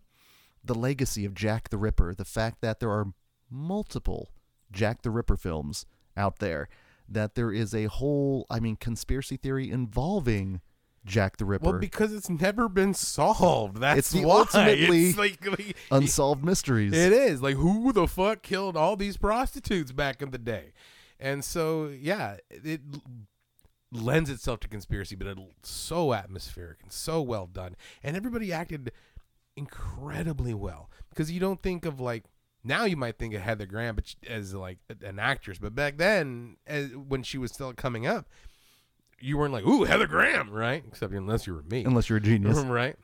[0.64, 3.14] the legacy of Jack the Ripper, the fact that there are
[3.50, 4.30] multiple
[4.72, 5.86] Jack the Ripper films
[6.16, 6.68] out there,
[7.08, 10.62] that there is a whole, I mean, conspiracy theory involving
[11.08, 13.78] Jack the Ripper, Well, because it's never been solved.
[13.78, 14.40] That's It's the why.
[14.40, 16.94] ultimately It's like, like- unsolved mysteries.
[16.94, 20.74] It is like who the fuck killed all these prostitutes back in the day,
[21.20, 22.82] and so yeah, it
[23.92, 28.92] lends itself to conspiracy, but it's so atmospheric and so well done, and everybody acted
[29.56, 32.26] incredibly well because you don't think of like
[32.64, 36.58] now you might think of Heather Graham but as like an actress, but back then
[36.68, 38.28] as, when she was still coming up,
[39.20, 40.84] you weren't like ooh Heather Graham, right?
[40.88, 42.58] Except unless you were me, Unless you're a genius.
[42.66, 42.96] right?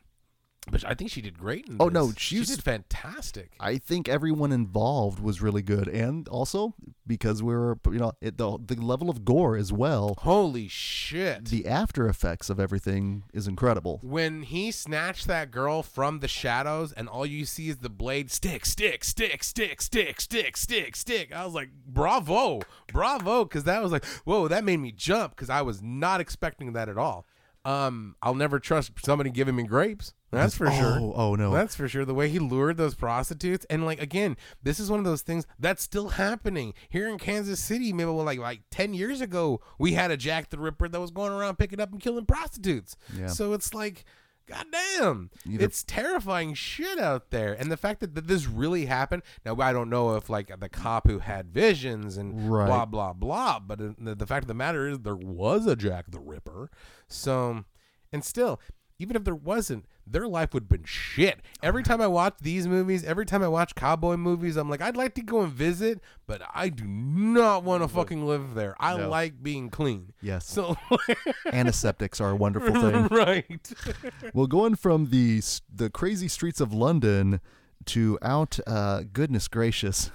[0.71, 1.67] But I think she did great.
[1.79, 1.93] oh this.
[1.93, 3.51] no, she did fantastic.
[3.59, 6.73] I think everyone involved was really good, and also
[7.05, 10.15] because we were, you know, it, the the level of gore as well.
[10.19, 11.45] Holy shit!
[11.45, 13.99] The after effects of everything is incredible.
[14.01, 18.31] When he snatched that girl from the shadows, and all you see is the blade
[18.31, 21.33] stick, stick, stick, stick, stick, stick, stick, stick.
[21.35, 25.49] I was like, bravo, bravo, because that was like, whoa, that made me jump because
[25.49, 27.25] I was not expecting that at all
[27.65, 31.51] um i'll never trust somebody giving me grapes that's for sure Oh, oh no.
[31.53, 32.05] that's for sure.
[32.05, 35.45] The way he lured those prostitutes, and like again, this is one of those things
[35.59, 37.93] that's still happening here in Kansas City.
[37.93, 41.11] Maybe well, like like ten years ago, we had a Jack the Ripper that was
[41.11, 42.95] going around picking up and killing prostitutes.
[43.15, 43.27] Yeah.
[43.27, 44.05] So it's like,
[44.47, 47.53] goddamn, Either- it's terrifying shit out there.
[47.53, 49.23] And the fact that, that this really happened.
[49.45, 52.65] Now I don't know if like the cop who had visions and Right.
[52.67, 55.75] blah blah blah, but uh, the, the fact of the matter is there was a
[55.75, 56.69] Jack the Ripper.
[57.07, 57.63] So,
[58.11, 58.59] and still.
[59.03, 61.41] Even if there wasn't, their life would have been shit.
[61.61, 64.95] Every time I watch these movies, every time I watch cowboy movies, I'm like, I'd
[64.95, 68.75] like to go and visit, but I do not want to fucking live there.
[68.79, 69.09] I No.
[69.09, 70.13] like being clean.
[70.21, 70.77] yes, So,
[71.51, 73.07] antiseptics are a wonderful thing.
[73.11, 73.71] right.
[74.33, 77.41] well, going from the s- the crazy streets of London
[77.87, 80.09] to out, uh, goodness gracious,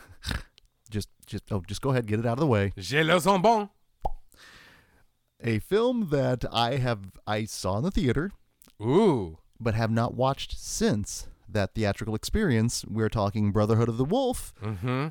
[0.91, 2.73] just just oh, just go ahead, get it out of the way.
[2.79, 3.69] J'ai le son bon.
[5.43, 8.33] A film that I have I saw in the theater,
[8.81, 9.39] Ooh.
[9.61, 12.85] but have not watched since that theatrical experience.
[12.87, 14.53] We're talking Brotherhood of the Wolf.
[14.63, 15.09] Mm-hmm.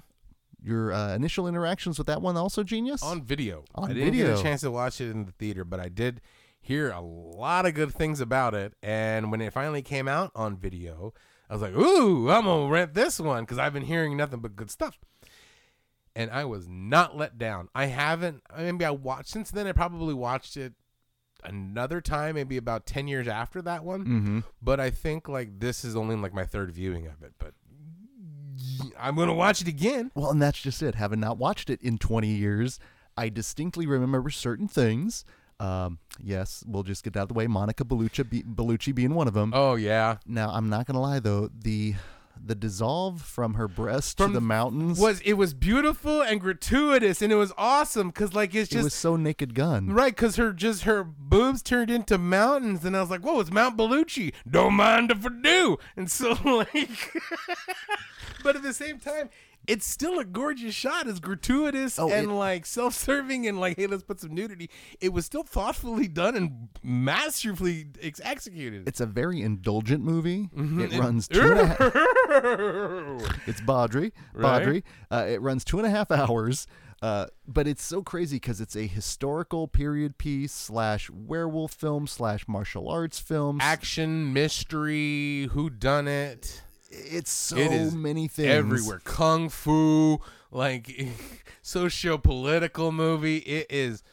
[0.64, 3.04] Your uh, initial interactions with that one also genius.
[3.04, 3.64] On video.
[3.76, 6.22] On I didn't get a chance to watch it in the theater, but I did
[6.60, 8.74] hear a lot of good things about it.
[8.82, 11.14] And when it finally came out on video,
[11.50, 14.40] I was like, ooh, I'm going to rent this one because I've been hearing nothing
[14.40, 15.00] but good stuff.
[16.16, 17.70] And I was not let down.
[17.76, 20.74] I haven't, maybe I watched, since then I probably watched it
[21.44, 24.06] another time, maybe about 10 years after that one.
[24.06, 24.40] mm-hmm.
[24.62, 27.34] But I think like this is only like my third viewing of it.
[27.38, 27.54] But
[29.00, 30.12] I'm going to watch it again.
[30.16, 30.96] Well, and that's just it.
[30.96, 32.80] Having not watched it in 20 years,
[33.16, 35.26] I distinctly remember certain things.
[35.60, 37.48] Um, yes, we'll just get out of the way.
[37.48, 39.52] Monica Bellucci, be, Bellucci being one of them.
[39.56, 40.18] Oh, yeah.
[40.26, 41.96] Now, I'm not gonna lie though the
[42.46, 45.00] the dissolve from her breast From to the mountains.
[45.00, 48.84] was it was beautiful and gratuitous and it was awesome because like it's it just
[48.84, 49.88] was so naked gun.
[49.90, 53.52] right because her just her boobs turned into mountains and I was like whoa it's
[53.52, 55.78] Mount Bellucci don't mind if I do.
[55.96, 57.14] And so like
[58.44, 59.30] but at the same time
[59.68, 63.88] it's still a gorgeous shot it's gratuitous Oh, and it- like self-serving and like hey
[63.88, 64.70] let's put some nudity
[65.02, 70.50] it was still thoughtfully done and masterfully ex- executed It's a very indulgent movie.
[70.56, 70.82] Mm-hmm.
[70.82, 73.38] It runs two and a half.
[73.48, 74.12] It's Baudry.
[74.34, 74.84] Right.
[75.12, 76.68] Uh, it runs two and a half hours.
[77.02, 82.48] Uh, but it's so crazy because it's a historical period piece slash werewolf film slash
[82.48, 83.60] martial arts film.
[83.62, 89.02] action mystery who done it It's so It many things everywhere.
[89.04, 90.20] Kung fu,
[90.52, 91.10] like
[91.62, 93.38] socio-political movie.
[93.38, 94.04] It is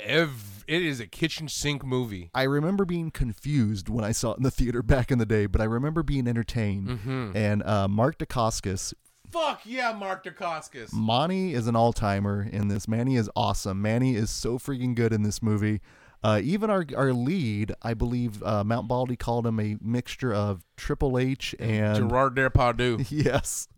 [0.00, 2.30] ev- it is a kitchen sink movie.
[2.34, 5.46] I remember being confused when I saw it in the theater back in the day,
[5.46, 6.88] but I remember being entertained.
[6.88, 7.36] Mm-hmm.
[7.36, 8.94] And uh, Mark Dacascos,
[9.30, 10.92] Fuck yeah, Mark Dacascos.
[10.92, 12.86] Manny is an all timer in this.
[12.86, 13.82] Manny is awesome.
[13.82, 15.80] Manny is so freaking good in this movie.
[16.24, 20.64] Uh, even our our lead, I believe uh, Mount Baldy called him a mixture of
[20.74, 23.06] Triple H and Gerard Depardieu.
[23.10, 23.68] yes.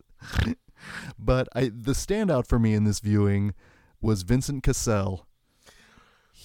[1.18, 3.53] but I the standout for me in this viewing
[4.01, 5.26] was Vincent Cassel.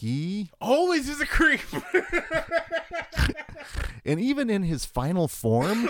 [0.02, 1.60] He Always is a creep.
[4.06, 5.90] and even in his final form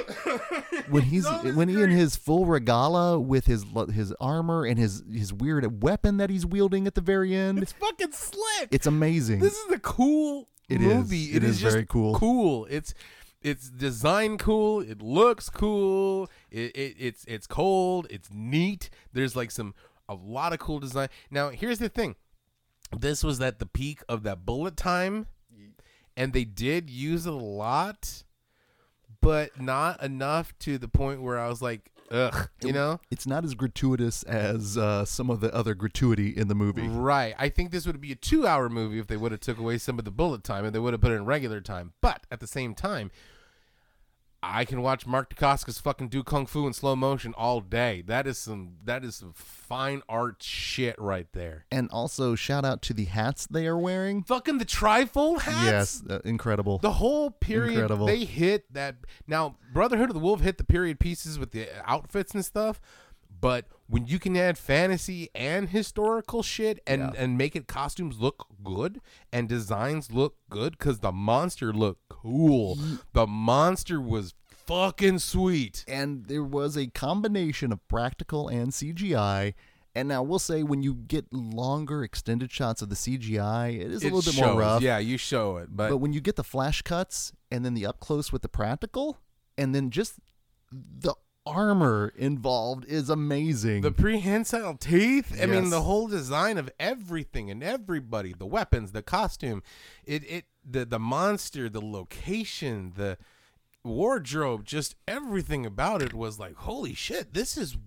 [0.89, 5.01] when he's always when he in his full regala with his his armor and his
[5.09, 8.67] his weird weapon that he's wielding at the very end it's fucking slick.
[8.69, 10.93] it's amazing this is a cool It is.
[10.93, 11.23] movie.
[11.33, 12.15] It is just very cool.
[12.15, 12.67] Cool.
[12.69, 12.93] It's
[13.41, 14.81] it's design cool.
[14.81, 16.29] It looks cool.
[16.51, 18.07] It, it it's it's cold.
[18.09, 18.89] It's neat.
[19.13, 19.73] There's like some
[20.09, 21.07] a lot of cool design.
[21.29, 22.15] Now here's the thing.
[22.97, 25.27] This was at the peak of that bullet time,
[26.17, 28.23] and they did use it a lot,
[29.21, 32.99] but not enough to the point where I was like, ugh, you know.
[33.09, 37.33] it's not as gratuitous as uh, some of the other gratuity in the movie Right.
[37.39, 39.97] I think this would be a two-hour movie if they would have took away some
[39.97, 41.93] of the bullet time and they would have put it in regular time.
[42.01, 43.09] But at the same time,
[44.43, 48.01] I can watch Mark Dacascos fucking do kung fu in slow motion all day.
[48.05, 51.65] That is some that is some fine art shit right there.
[51.71, 55.63] and also shout out to the hats they are wearing Fucking the trifold hats.
[55.65, 58.07] yes uh, incredible The whole period Incredible.
[58.07, 58.95] they hit that
[59.27, 62.81] now Brotherhood of the Wolf hit the period pieces with the outfits and stuff,
[63.39, 67.11] but when you can add fantasy and historical shit and Yeah.
[67.21, 69.01] and make it costumes look good
[69.33, 72.77] and designs look good because the monster looked cool.
[73.13, 75.83] The monster was fucking sweet.
[75.87, 79.53] and there was a combination of practical and CGI.
[79.93, 84.03] And now we'll say when you get longer extended shots of the CGI, it is
[84.03, 84.45] a It little bit shows.
[84.53, 84.81] more rough.
[84.81, 87.85] Yeah, you show it, but, But when you get the flash cuts and then the
[87.85, 89.17] up close with the practical,
[89.57, 90.13] and then just
[90.71, 91.13] the
[91.45, 93.81] armor involved is amazing.
[93.81, 95.37] The prehensile teeth.
[95.41, 99.63] I mean, the whole design of everything and everybody, the weapons, the costume,
[100.05, 103.17] it it the the monster, the location, the
[103.83, 107.77] wardrobe, just everything about it was like, holy shit, this is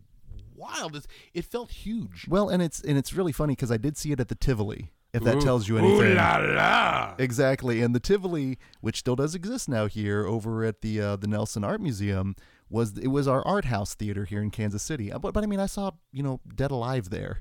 [0.54, 0.96] wild.
[0.96, 2.26] It's, it felt huge.
[2.28, 4.90] well, and it's and it's really funny because I did see it at the Tivoli.
[5.12, 6.16] If that Ooh- tells you ooh anything.
[6.16, 7.14] la la.
[7.18, 11.28] Exactly, and the Tivoli, which still does exist now here over at the uh, the
[11.28, 12.34] Nelson Art Museum,
[12.70, 15.12] was it was our art house theater here in Kansas City.
[15.12, 17.40] Uh, But but I mean, I saw you know Dead Alive there,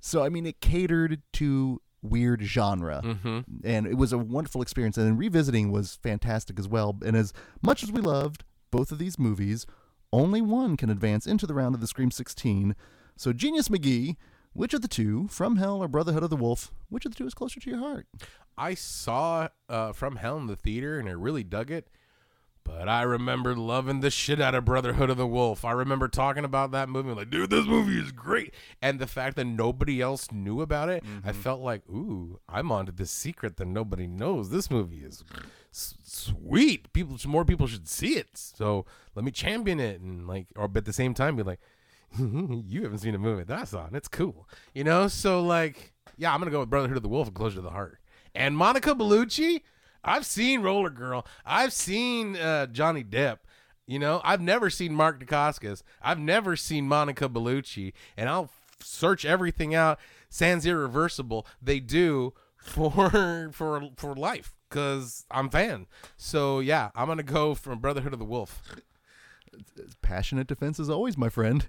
[0.00, 3.40] so I mean it catered to weird genre, Mm-hmm.
[3.64, 4.96] and it was a wonderful experience.
[4.96, 6.96] And then revisiting was fantastic as well.
[7.04, 9.66] And as much as we loved both of these movies,
[10.12, 12.74] only one can advance into the round of the Scream 16.
[13.16, 14.16] So Genius McGee.
[14.54, 17.24] Which of the two, From Hell or Brotherhood of the Wolf, which of the two
[17.26, 18.06] is closer to your heart?
[18.58, 21.88] I saw uh, From Hell in the theater and I really dug it.
[22.64, 25.64] But I remember loving the shit out of Brotherhood of the Wolf.
[25.64, 28.54] I remember talking about that movie, like, dude, this movie is great.
[28.80, 31.40] And the fact that nobody else knew about it, I mm-hmm.
[31.40, 34.50] felt like, ooh, I'm onto this secret that nobody knows.
[34.50, 35.24] This movie is
[35.72, 36.92] s- sweet.
[36.92, 38.28] People, more people should see it.
[38.34, 41.60] So let me champion it, and like, or but at the same time, be like,
[42.18, 45.08] you haven't seen a movie that I saw, and it's cool, you know.
[45.08, 47.70] So like, yeah, I'm gonna go with Brotherhood of the Wolf and Closer to the
[47.70, 47.98] Heart.
[48.34, 49.62] And Monica Bellucci,
[50.04, 53.38] I've seen Roller Girl, I've seen uh, Johnny Depp.
[53.86, 55.82] You know, I've never seen Mark Dacascos.
[56.00, 58.50] I've never seen Monica Bellucci, and I'll
[58.80, 59.98] search everything out.
[60.28, 65.86] Sans irreversible, they do for for for life because I'm fan.
[66.16, 68.62] So yeah, I'm gonna go from Brotherhood of the Wolf.
[70.00, 71.68] passionate defense as always, my friend.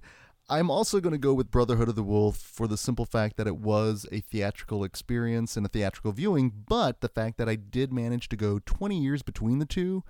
[0.50, 3.48] I'm also going to go with Brotherhood of the Wolf for the simple fact that
[3.48, 7.94] it was a theatrical experience and a theatrical viewing, but the fact that I did
[7.94, 10.04] manage to go 20 years between the two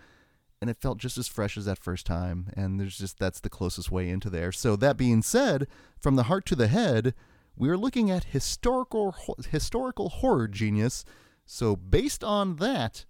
[0.60, 3.50] and it felt just as fresh as that first time and there's just that's the
[3.50, 4.52] closest way into there.
[4.52, 5.68] So that being said,
[6.00, 7.14] from the heart to the head,
[7.56, 9.16] we're looking at historical
[9.52, 11.06] historical horror genius.
[11.46, 13.06] So based on that,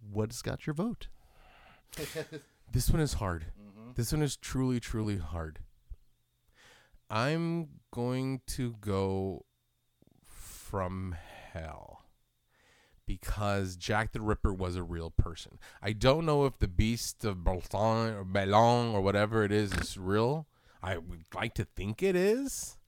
[0.00, 1.08] what's got your vote?
[2.72, 3.46] This one is hard.
[3.60, 3.92] Mm-hmm.
[3.96, 5.58] This one is truly, truly hard.
[7.10, 9.44] I'm going to go
[10.24, 11.16] from
[11.52, 12.04] hell
[13.04, 15.58] because Jack the Ripper was a real person.
[15.82, 19.98] I don't know if the Beast of Boulogne or Bellon or whatever it is is
[19.98, 20.46] real.
[20.80, 22.78] I would like to think it is,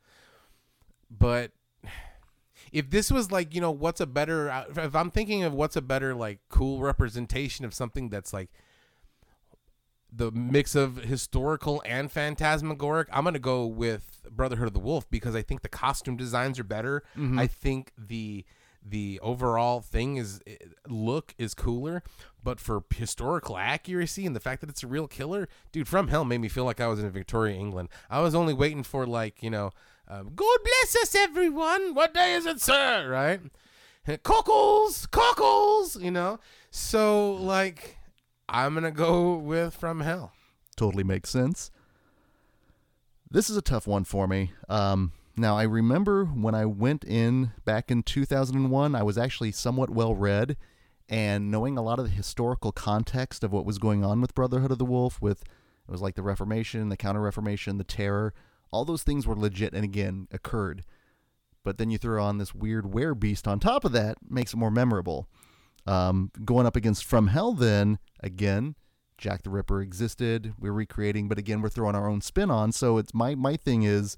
[1.10, 1.50] but
[2.70, 5.76] if this was like you know what's a better uh, if I'm thinking of what's
[5.76, 8.50] a better like cool representation of something that's like
[10.14, 15.34] the mix of historical and phantasmagoric, I'm gonna go with Brotherhood of the Wolf because
[15.34, 17.02] I think the costume designs are better.
[17.38, 18.44] I think the
[18.84, 20.56] the overall thing is eh,
[20.88, 22.02] look is cooler,
[22.42, 26.24] but for historical accuracy and the fact that it's a real killer, dude, From Hell
[26.24, 27.88] made me feel like I was in Victoria, England.
[28.10, 29.70] I was only waiting for like you know,
[30.08, 31.94] um, God bless us, everyone.
[31.94, 33.08] What day is it, sir?
[33.08, 33.40] Right?
[34.24, 35.96] Cockles, cockles.
[36.00, 36.40] You know.
[36.70, 37.98] So like,
[38.52, 40.32] I'm gonna go with From Hell.
[40.76, 41.70] totally makes sense.
[43.30, 44.52] This is a tough one for me.
[44.68, 49.88] Um, now, I remember when I went in back in 2001, I was actually somewhat
[49.88, 50.58] well read,
[51.08, 54.70] and knowing a lot of the historical context of what was going on with Brotherhood
[54.70, 58.34] of the Wolf, with it was like the Reformation, the Counter Reformation, the Terror,
[58.70, 60.84] all those things were legit and again occurred.
[61.64, 64.70] But then you throw on this weird beast on top of that, makes it more
[64.70, 65.26] memorable.
[65.86, 68.76] Um, going up against From Hell, then again,
[69.18, 70.54] Jack the Ripper existed.
[70.58, 72.72] We're recreating, but again, we're throwing our own spin on.
[72.72, 74.16] So it's my my thing is,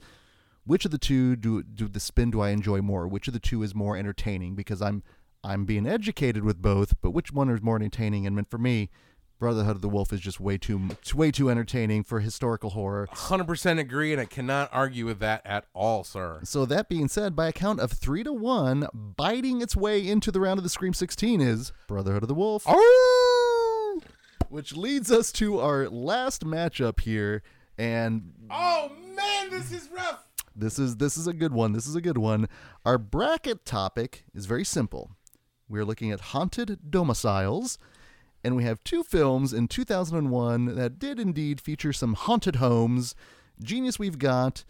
[0.64, 3.06] which of the two do do the spin do I enjoy more?
[3.06, 4.54] Which of the two is more entertaining?
[4.54, 5.02] Because I'm
[5.42, 8.26] I'm being educated with both, but which one is more entertaining?
[8.26, 8.90] And for me,
[9.38, 13.08] Brotherhood of the Wolf is just way too it's way too entertaining for historical horror.
[13.12, 16.40] 100% agree, and I cannot argue with that at all, sir.
[16.44, 20.30] So that being said, by a count of three to one, biting its way into
[20.30, 22.64] the round of the Scream 16 is Brotherhood of the Wolf.
[22.66, 24.00] Oh,
[24.48, 27.42] which leads us to our last matchup here
[27.76, 30.24] and oh man, this is rough.
[30.54, 32.48] this is this is a good one this is a good one
[32.84, 35.10] our bracket topic is very simple
[35.68, 37.78] we're looking at haunted domiciles
[38.44, 43.14] and we have two films in 2001 that did indeed feature some haunted homes
[43.62, 44.64] genius we've got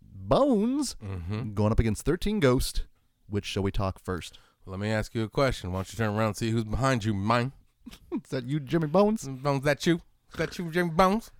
[0.00, 1.54] Bones Mm-hmm.
[1.54, 2.84] going up against 13 Ghost.
[3.28, 4.38] Which shall we talk first?
[4.66, 5.70] Let me ask you a question.
[5.72, 7.52] Why don't you turn around and see who's behind you, mine?
[8.12, 9.22] Is that you, Jimmy Bones?
[9.28, 10.00] Bones, that you?
[10.32, 11.30] Is that you, Jimmy Bones?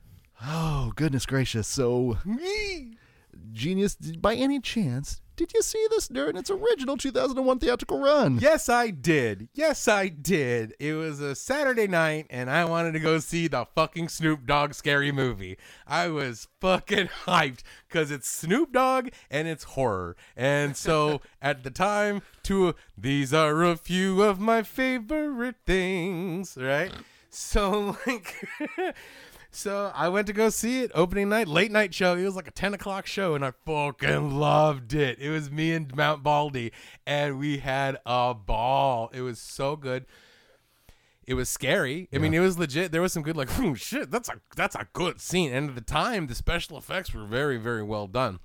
[0.45, 1.67] Oh, goodness gracious.
[1.67, 2.19] So,
[3.53, 8.39] Genius, by any chance, did you see this during its original 2001 theatrical run?
[8.39, 9.49] Yes, I did.
[9.53, 10.75] Yes, I did.
[10.81, 14.73] It was a Saturday night, and I wanted to go see the fucking Snoop Dogg
[14.73, 15.59] scary movie.
[15.87, 20.17] I was fucking hyped because it's Snoop Dogg and it's horror.
[20.37, 26.93] And so at the time, two these are a few of my favorite things, right?
[27.31, 28.49] So like.
[29.51, 32.17] So I went to go see it opening night, late night show.
[32.17, 35.19] It was like a 10 o'clock show, and I fucking loved it.
[35.19, 36.73] It was me and Mount Baldy,
[37.07, 39.11] and we had a ball.
[39.15, 40.07] It was so good.
[41.27, 42.09] It was scary.
[42.13, 42.93] I mean, it was legit.
[42.93, 45.53] There was some good, like, oh shit, that's a that's a good scene.
[45.53, 48.39] And at the time, the special effects were very, very well done.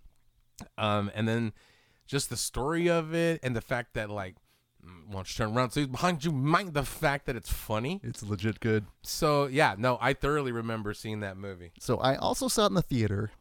[0.78, 1.54] Um, and then
[2.08, 4.36] just the story of it, and the fact that like,
[4.86, 5.72] Mm, why don't you turn around?
[5.72, 6.32] So he's behind you.
[6.32, 8.00] Mind the fact that it's funny.
[8.04, 8.86] It's legit good.
[9.02, 11.72] So yeah, no, I thoroughly remember seeing that movie.
[11.80, 13.32] So, I also saw it in the theater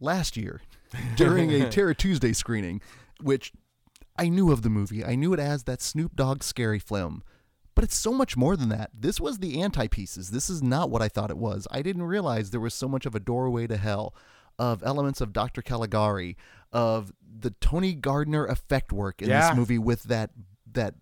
[0.00, 0.60] last year
[1.16, 2.80] during a Terror Tuesday screening,
[3.20, 3.52] which
[4.18, 5.04] I knew of the movie.
[5.04, 7.22] I knew it as that Snoop Dogg scary film.
[7.74, 8.90] But it's so much more than that.
[8.92, 10.30] This was the anti pieces.
[10.30, 11.66] This is not what I thought it was.
[11.70, 14.14] I didn't realize there was so much of a doorway to hell,
[14.58, 15.62] of elements of Dr.
[15.62, 16.36] Caligari,
[16.70, 19.48] of the Tony Gardner effect work in Yeah.
[19.48, 20.30] this movie with that
[20.72, 20.94] that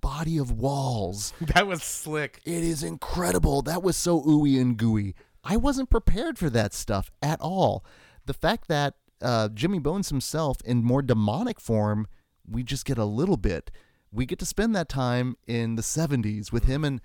[0.00, 1.32] body of walls.
[1.54, 2.40] That was slick.
[2.44, 3.62] It is incredible.
[3.62, 5.14] That was so ooey and gooey.
[5.42, 7.84] I wasn't prepared for that stuff at all.
[8.26, 12.06] The fact that uh, Jimmy Bones himself, in more demonic form,
[12.48, 13.70] we just get a little bit.
[14.12, 17.00] We get to spend that time in the 70s with him and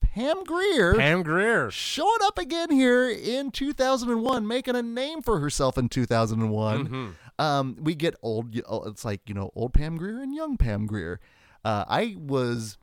[0.00, 1.70] Pam Grier Pam Grier.
[1.70, 6.84] showing up again here in 2001, making a name for herself in 2001.
[6.84, 7.08] Mm-hmm.
[7.38, 8.54] Um, we get old.
[8.54, 11.20] It's like you know, old Pam Grier and young Pam Grier.
[11.64, 12.78] Uh, I was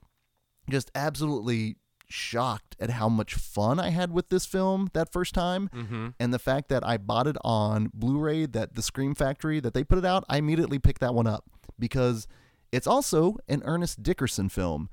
[0.70, 1.76] just absolutely
[2.08, 6.08] shocked at how much fun I had with this film that first time, Mm-hmm.
[6.20, 8.47] and the fact that I bought it on Blu-ray.
[8.47, 11.45] That the Scream Factory that they put it out, I immediately picked that one up
[11.78, 12.28] because
[12.72, 14.89] it's also an Ernest Dickerson film,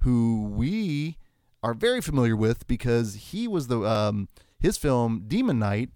[0.00, 1.16] who we
[1.62, 5.90] are very familiar with because he was the um, his film Demon Knight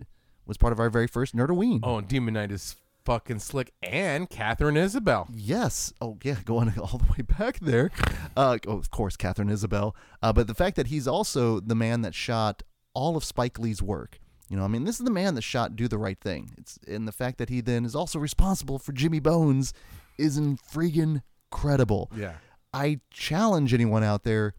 [0.46, 1.80] was part of our very first Nerdoween.
[1.82, 3.72] Oh, and Demon Knight is fucking slick.
[3.82, 5.28] And Katharine Isabelle.
[5.32, 5.92] Yes.
[6.00, 6.36] Oh, yeah.
[6.44, 7.90] Going all the way back there.
[8.36, 9.94] Uh, oh, of course, Katharine Isabelle.
[10.22, 12.62] Uh, but the fact that he's also the man that shot
[12.94, 14.20] all of Spike Lee's work.
[14.48, 16.50] You know, I mean, this is the man that shot Do the Right Thing.
[16.59, 19.72] It's and the fact that he then is also responsible for Jimmy Bones
[20.18, 22.11] is in freaking credible.
[22.14, 22.34] Yeah.
[22.72, 24.55] I challenge anyone out there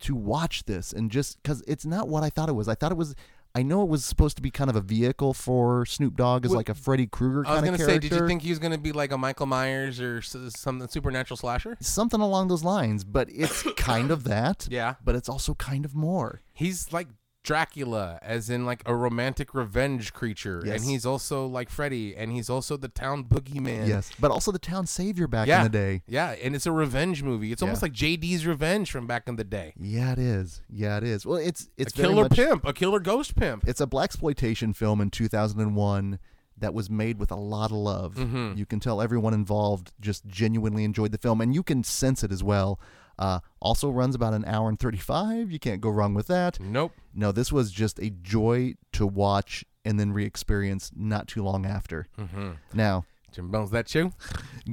[0.00, 2.68] to watch this and just because it's not what I thought it was.
[2.68, 3.14] I thought it was.
[3.56, 6.50] I know it was supposed to be kind of a vehicle for Snoop Dogg as
[6.50, 8.58] Well, like a Freddy Krueger I was kind gonna say, did you think he was
[8.58, 11.76] gonna be like a Michael Myers or s- some supernatural slasher?
[11.80, 14.66] something along those lines, but it's kind of that.
[14.70, 14.94] Yeah.
[15.04, 16.42] But it's also kind of more.
[16.52, 17.06] He's like
[17.44, 20.80] Dracula, as in like a romantic revenge creature, Yes.
[20.80, 23.86] and he's also like Freddy, and he's also the town boogeyman.
[23.86, 24.10] yes.
[24.18, 25.58] But also the town savior back Yeah.
[25.58, 26.02] in the day.
[26.08, 27.52] Yeah, and it's a revenge movie.
[27.52, 29.74] It's almost like JD's Revenge from back in the day.
[29.78, 30.62] Yeah, it is.
[30.70, 31.24] Yeah, it is.
[31.26, 33.68] Well, it's it's a killer much- pimp, a killer ghost pimp.
[33.68, 36.18] It's a blaxploitation film in 2001
[36.56, 38.14] that was made with a lot of love.
[38.14, 38.52] Mm-hmm.
[38.56, 42.32] You can tell everyone involved just genuinely enjoyed the film, and you can sense it
[42.32, 42.80] as well.
[43.18, 45.50] Uh, also runs about an hour and 35.
[45.52, 46.58] You can't go wrong with that.
[46.60, 46.92] Nope.
[47.14, 52.06] No, this was just a joy to watch and then re-experience not too long after.
[52.18, 52.52] Mm-hmm.
[52.72, 54.12] Now, Jim Bones, that you?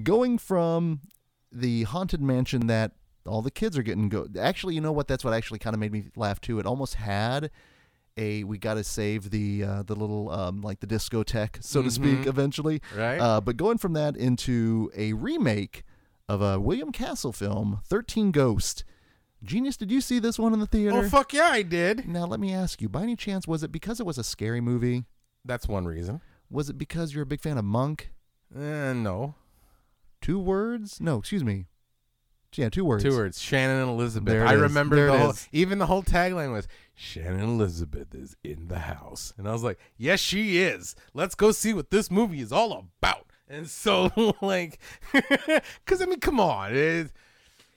[0.03, 1.01] going from
[1.51, 2.91] the haunted mansion that
[3.25, 5.79] all the kids are getting go actually you know what that's what actually kind of
[5.79, 7.51] made me laugh too it almost had
[8.17, 11.91] a we got to save the uh, the little um, like the discotheque so to
[11.91, 13.19] speak eventually Right.
[13.19, 15.83] uh, but going from that into a remake
[16.31, 18.83] of a William Castle film 13 Ghost
[19.43, 22.07] Genius did you see this one in the theater oh fuck yeah, I did.
[22.07, 24.61] now let me ask you by any chance was it because it was a scary
[24.61, 25.05] movie
[25.43, 26.21] That's one reason.
[26.49, 28.11] was it because you're a big fan of Monk
[28.55, 29.35] Uh, no.
[30.21, 31.65] two words no excuse me
[32.55, 33.41] yeah two words Two words.
[33.41, 34.33] Shannon and Elizabeth.
[34.33, 34.61] There I is.
[34.61, 39.33] remember There the whole, even the whole tagline was Shannon Elizabeth is in the house.
[39.37, 40.93] And I was like, yes, she is.
[41.13, 43.30] Let's go see what this movie is all about.
[43.51, 44.79] And so, like,
[45.11, 46.73] because I mean, come on.
[46.73, 47.11] It,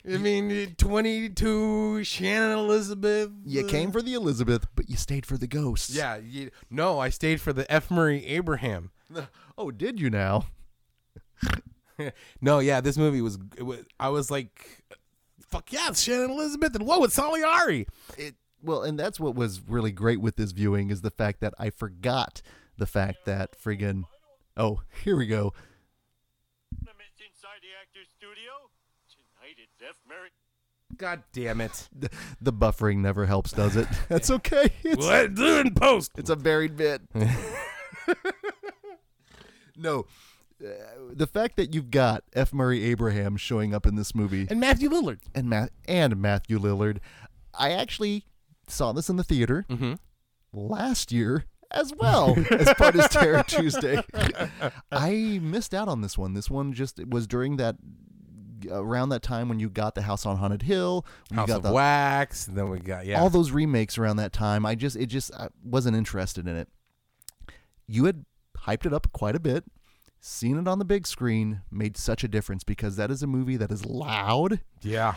[0.07, 3.31] I mean, 22, Shannon Elizabeth.
[3.45, 5.95] You came for the Elizabeth, but you stayed for the ghosts.
[5.95, 6.17] Yeah.
[6.17, 7.91] You, no, I stayed for the F.
[7.91, 8.91] Murray Abraham.
[9.57, 10.47] Oh, did you now?
[12.41, 14.83] no, yeah, this movie was, it was I was like,
[15.47, 16.75] fuck yeah, it's Shannon Elizabeth.
[16.75, 17.87] And whoa, it's Salieri.
[18.19, 21.55] It well, and that's what was really great with this viewing is the fact that
[21.57, 22.43] I forgot
[22.77, 24.07] the fact that friggin'
[24.57, 25.53] Oh, here we go.
[26.73, 28.53] Inside the Actors Studio.
[29.11, 29.97] Tonight it's F.
[30.09, 30.31] Mary.
[30.97, 31.89] God damn it.
[31.99, 33.89] The, the buffering never helps, does it?
[34.09, 34.71] That's okay.
[34.83, 36.13] It's, What do in post?
[36.17, 37.03] it's a buried bit.
[39.77, 40.07] no.
[40.65, 40.69] Uh,
[41.13, 42.53] the fact that you've got F.
[42.53, 45.19] Murray Abraham showing up in this movie And Matthew Lillard.
[45.35, 46.99] and Matt and Matthew Lillard,
[47.53, 48.25] I actually
[48.69, 49.95] saw this in the theater Mm-hmm.
[50.53, 51.45] last year
[51.75, 54.03] as well as part of Terror Tuesday.
[54.93, 56.35] I missed out on this one.
[56.35, 57.77] This one just it was during that
[58.71, 61.57] around that time when you got the House on Haunted Hill, when House you got
[61.59, 62.49] of the, Wax.
[62.49, 63.21] And then we got, yeah.
[63.21, 64.65] all those remakes around that time.
[64.65, 66.69] I just it just I wasn't interested in it.
[67.87, 68.25] You had
[68.61, 69.65] hyped it up quite a bit.
[70.21, 73.59] Seeing it on the big screen made such a difference because that is a movie
[73.59, 74.61] that is loud.
[74.81, 75.17] yeah.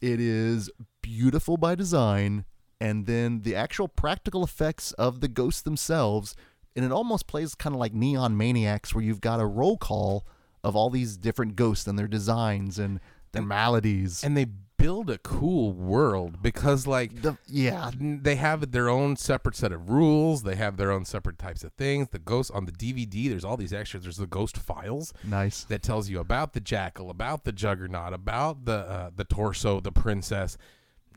[0.00, 0.70] It is
[1.02, 2.44] beautiful by design,
[2.80, 6.34] and then the actual practical effects of the ghosts themselves,
[6.76, 10.26] and it almost plays kind of like Neon Maniacs, where you've got a roll call
[10.62, 13.00] of all these different ghosts and their designs and
[13.32, 14.22] their maladies.
[14.22, 14.46] And they
[14.78, 19.90] build a cool world because, like, the, yeah, they have their own separate set of
[19.90, 20.44] rules.
[20.44, 22.08] They have their own separate types of things.
[22.10, 24.04] The ghosts on the DVD, there's all these extras.
[24.04, 25.64] There's the ghost files nice.
[25.64, 29.92] that tells you about the jackal, about the juggernaut, about the uh, the torso, the
[29.92, 30.56] princess,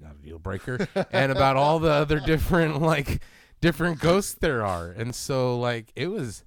[0.02, 3.22] not a deal breaker, and about all the other different like
[3.62, 4.90] different ghosts there are.
[4.92, 6.44] And so like it was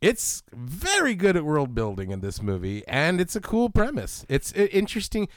[0.00, 4.24] it's very good at world building in this movie and it's a cool premise.
[4.28, 5.28] It's i- interesting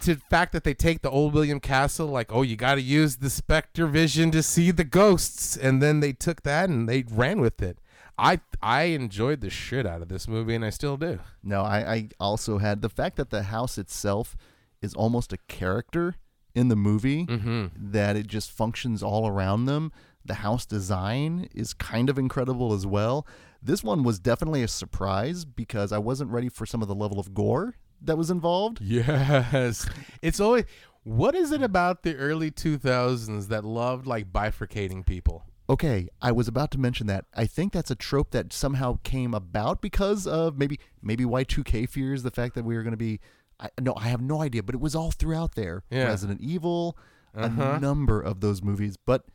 [0.00, 2.80] to the fact that they take the old William Castle, like, oh, you got to
[2.80, 7.04] use the Spectre vision to see the ghosts, and then they took that and they
[7.10, 7.78] ran with it.
[8.16, 11.18] I I enjoyed the shit out of this movie, and I still do.
[11.42, 14.36] No, I, I also had the fact that the house itself
[14.80, 16.16] is almost a character
[16.54, 17.66] in the movie, mm-hmm.
[17.76, 19.92] that it just functions all around them.
[20.24, 23.26] The house design is kind of incredible as well.
[23.62, 27.18] This one was definitely a surprise because I wasn't ready for some of the level
[27.18, 28.80] of gore that was involved.
[28.82, 29.88] Yes,
[30.22, 30.64] it's always.
[31.02, 35.44] What is it about the early two thousands that loved like bifurcating people?
[35.70, 37.26] Okay, I was about to mention that.
[37.32, 42.22] I think that's a trope that somehow came about because of maybe maybe Y2K fears,
[42.22, 43.20] the fact that we were going to be
[43.60, 45.82] I, no, I have no idea, but it was all throughout there.
[45.90, 46.04] Yeah.
[46.04, 46.96] Resident Evil,
[47.34, 47.62] Uh-huh.
[47.76, 49.26] a number of those movies, but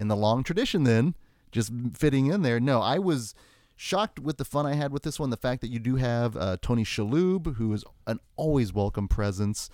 [0.00, 1.14] in the long tradition then,
[1.52, 2.58] just fitting in there.
[2.58, 3.34] No, I was
[3.76, 6.36] shocked with the fun I had with this one, the fact that you do have
[6.36, 9.68] uh, Tony Shalhoub, who is an always welcome presence.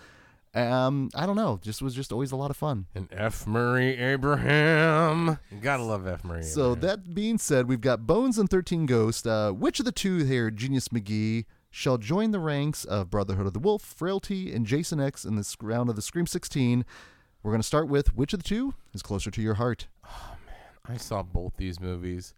[0.53, 2.87] Um, I don't know, just was just always a lot of fun.
[2.95, 3.47] And F.
[3.47, 6.25] Murray Abraham, you gotta love F.
[6.25, 6.43] Murray.
[6.43, 6.81] So Abraham.
[6.81, 9.27] that being said, we've got Bones and Thirteen Ghosts.
[9.27, 13.53] Uh, which of the two here, Genius McGee, shall join the ranks of Brotherhood of
[13.53, 16.85] the Wolf, Frailty, and Jason X in this round of the Scream 16?
[17.43, 19.87] We're going to start with which of the two is closer to your heart?
[20.05, 20.95] Oh, man.
[20.95, 22.35] I saw both these movies.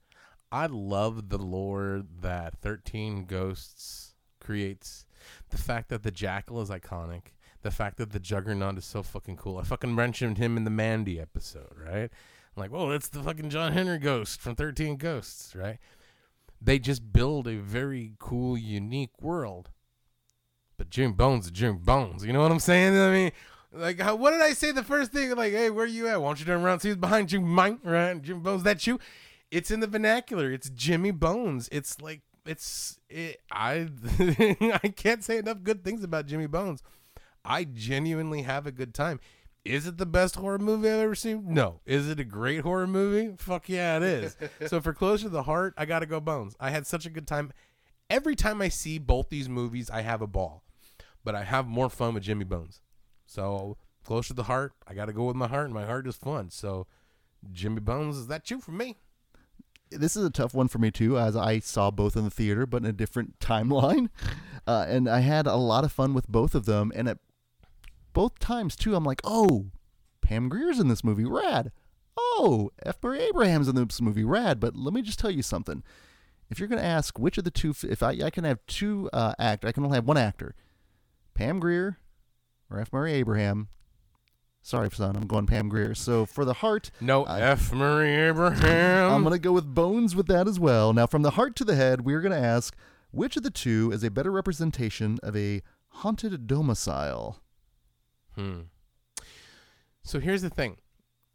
[0.52, 5.06] I love the lore that 13 Ghosts creates.
[5.50, 7.32] The fact that the Jackal is iconic.
[7.62, 9.58] The fact that the Juggernaut is so fucking cool.
[9.58, 12.10] I fucking mentioned him in the Mandy episode, right?
[12.10, 15.78] I'm like, whoa, that's the fucking John Henry Ghost from 13 Ghosts, right?
[16.64, 19.70] They just build a very cool, unique world.
[20.76, 22.24] But Jim Bones is Jim Bones.
[22.24, 22.96] You know what I'm saying?
[22.98, 23.32] I mean,
[23.72, 25.34] like, how, what did I say the first thing?
[25.34, 26.20] Like, hey, where you at?
[26.20, 26.80] Why don't you turn around?
[26.80, 28.20] See who's behind you, Mike, right?
[28.20, 29.00] Jim Bones, that you?
[29.50, 30.52] It's in the vernacular.
[30.52, 31.68] It's Jimmy Bones.
[31.72, 33.88] It's like, it's, it, I,
[34.82, 36.82] I can't say enough good things about Jimmy Bones.
[37.44, 39.20] I genuinely have a good time.
[39.64, 41.54] Is it the best horror movie I've ever seen?
[41.54, 41.80] No.
[41.86, 43.36] Is it a great horror movie?
[43.38, 44.36] Fuck yeah, it is.
[44.66, 46.56] so for Closer to the Heart, I gotta go Bones.
[46.58, 47.52] I had such a good time.
[48.10, 50.64] Every time I see both these movies, I have a ball.
[51.24, 52.80] But I have more fun with Jimmy Bones.
[53.24, 56.16] So Closer to the Heart, I gotta go with my heart, and my heart is
[56.16, 56.50] fun.
[56.50, 56.88] So
[57.52, 58.96] Jimmy Bones, is that you for me?
[59.90, 62.66] This is a tough one for me too, as I saw both in the theater,
[62.66, 64.08] but in a different timeline.
[64.66, 66.90] Uh, and I had a lot of fun with both of them.
[66.96, 67.18] And at
[68.12, 69.66] both times too, I'm like, oh,
[70.20, 71.72] Pam Grier's in this movie, rad.
[72.16, 72.96] Oh, F.
[73.02, 74.60] Murray Abraham's in this movie, rad.
[74.60, 75.82] But let me just tell you something.
[76.50, 79.08] If you're going to ask which of the two, if I, I can have two
[79.12, 80.54] uh, actors, I can only have one actor,
[81.34, 81.98] Pam Grier
[82.70, 82.92] or F.
[82.92, 83.68] Murray Abraham.
[84.60, 85.94] Sorry, son, I'm going Pam Grier.
[85.94, 87.72] So for the heart, No, F.
[87.72, 89.10] Murray Abraham.
[89.10, 90.92] I'm going to go with Bones with that as well.
[90.92, 92.76] Now, from the heart to the head, we're going to ask
[93.10, 97.40] which of the two is a better representation of a haunted domicile?
[98.34, 98.60] Hmm.
[100.02, 100.78] So here's the thing.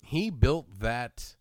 [0.02, 1.36] He built that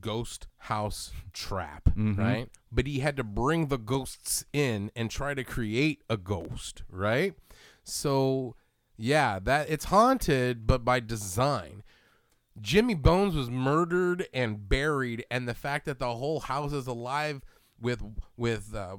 [0.00, 2.48] ghost house trap, right?
[2.70, 7.34] But he had to bring the ghosts in and try to create a ghost, right?
[7.82, 8.54] So
[8.96, 11.82] yeah, that it's haunted but by design.
[12.60, 17.42] Jimmy Bones was murdered and buried and the fact that the whole house is alive
[17.80, 18.02] with
[18.36, 18.96] with uh,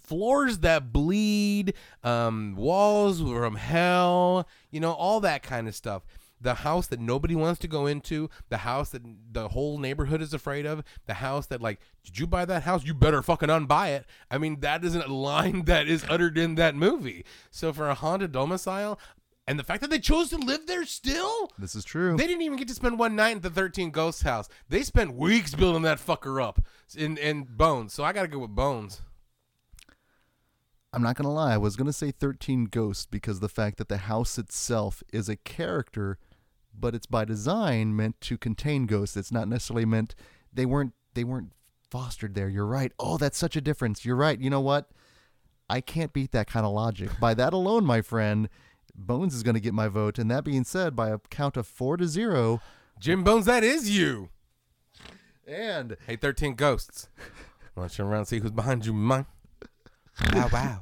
[0.00, 6.02] floors that bleed, um, walls from hell, you know, all that kind of stuff.
[6.40, 9.02] The house that nobody wants to go into, the house that
[9.32, 12.84] the whole neighborhood is afraid of, the house that like, did you buy that house?
[12.84, 14.04] You better fucking unbuy it.
[14.30, 17.24] I mean, that isn't a line that is uttered in that movie.
[17.50, 18.98] So for a haunted domicile,
[19.46, 22.16] and the fact that they chose to live there still, This is true.
[22.16, 24.48] they didn't even get to spend one night at the 13 Ghost House.
[24.68, 26.60] They spent weeks building that fucker up
[26.96, 27.92] in in Bones.
[27.94, 29.02] So I got to go with Bones.
[30.94, 31.54] I'm not going to lie.
[31.54, 35.28] I was going to say 13 Ghosts because the fact that the house itself is
[35.28, 36.18] a character,
[36.78, 39.16] but it's by design meant to contain ghosts.
[39.16, 40.14] It's not necessarily meant
[40.52, 41.52] they weren't they weren't
[41.90, 42.48] fostered there.
[42.48, 42.92] You're right.
[42.98, 44.04] Oh, that's such a difference.
[44.04, 44.40] You're right.
[44.40, 44.90] You know what?
[45.68, 47.10] I can't beat that kind of logic.
[47.20, 48.48] by that alone, my friend,
[48.94, 50.18] Bones is going to get my vote.
[50.18, 52.60] And that being said, by a count of 4 to 0,
[53.00, 54.28] Jim Bones, that is you.
[55.46, 57.08] and Hey, 13 Ghosts.
[57.74, 59.26] Why don't you around and see who's behind you, man?
[60.32, 60.80] Wow, wow.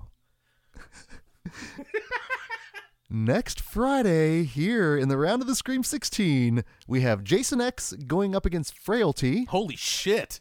[3.11, 8.35] Next Friday, here in the round of the Scream 16, we have Jason X going
[8.35, 9.45] up against Frailty.
[9.45, 10.41] Holy shit.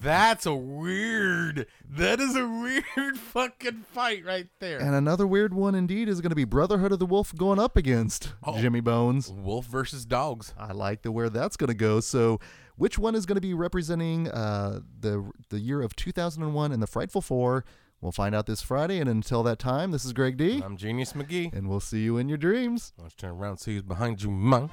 [0.00, 1.66] That's a weird.
[1.88, 4.78] That is a weird fucking fight right there.
[4.78, 7.76] And another weird one indeed is going to be Brotherhood of the Wolf going up
[7.76, 8.60] against Oh.
[8.60, 9.30] Jimmy Bones.
[9.32, 10.54] Wolf versus dogs.
[10.56, 11.98] I like the where that's going to go.
[12.00, 12.38] So,
[12.76, 16.86] which one is going to be representing uh, the the year of 2001 and the
[16.86, 17.64] Frightful Four?
[18.00, 19.00] We'll find out this Friday.
[19.00, 21.52] And until that time, this is Greg D, I'm Genius McGee.
[21.52, 22.92] and we'll see you in your dreams.
[23.00, 24.70] Let's turn around and see who's behind you, man.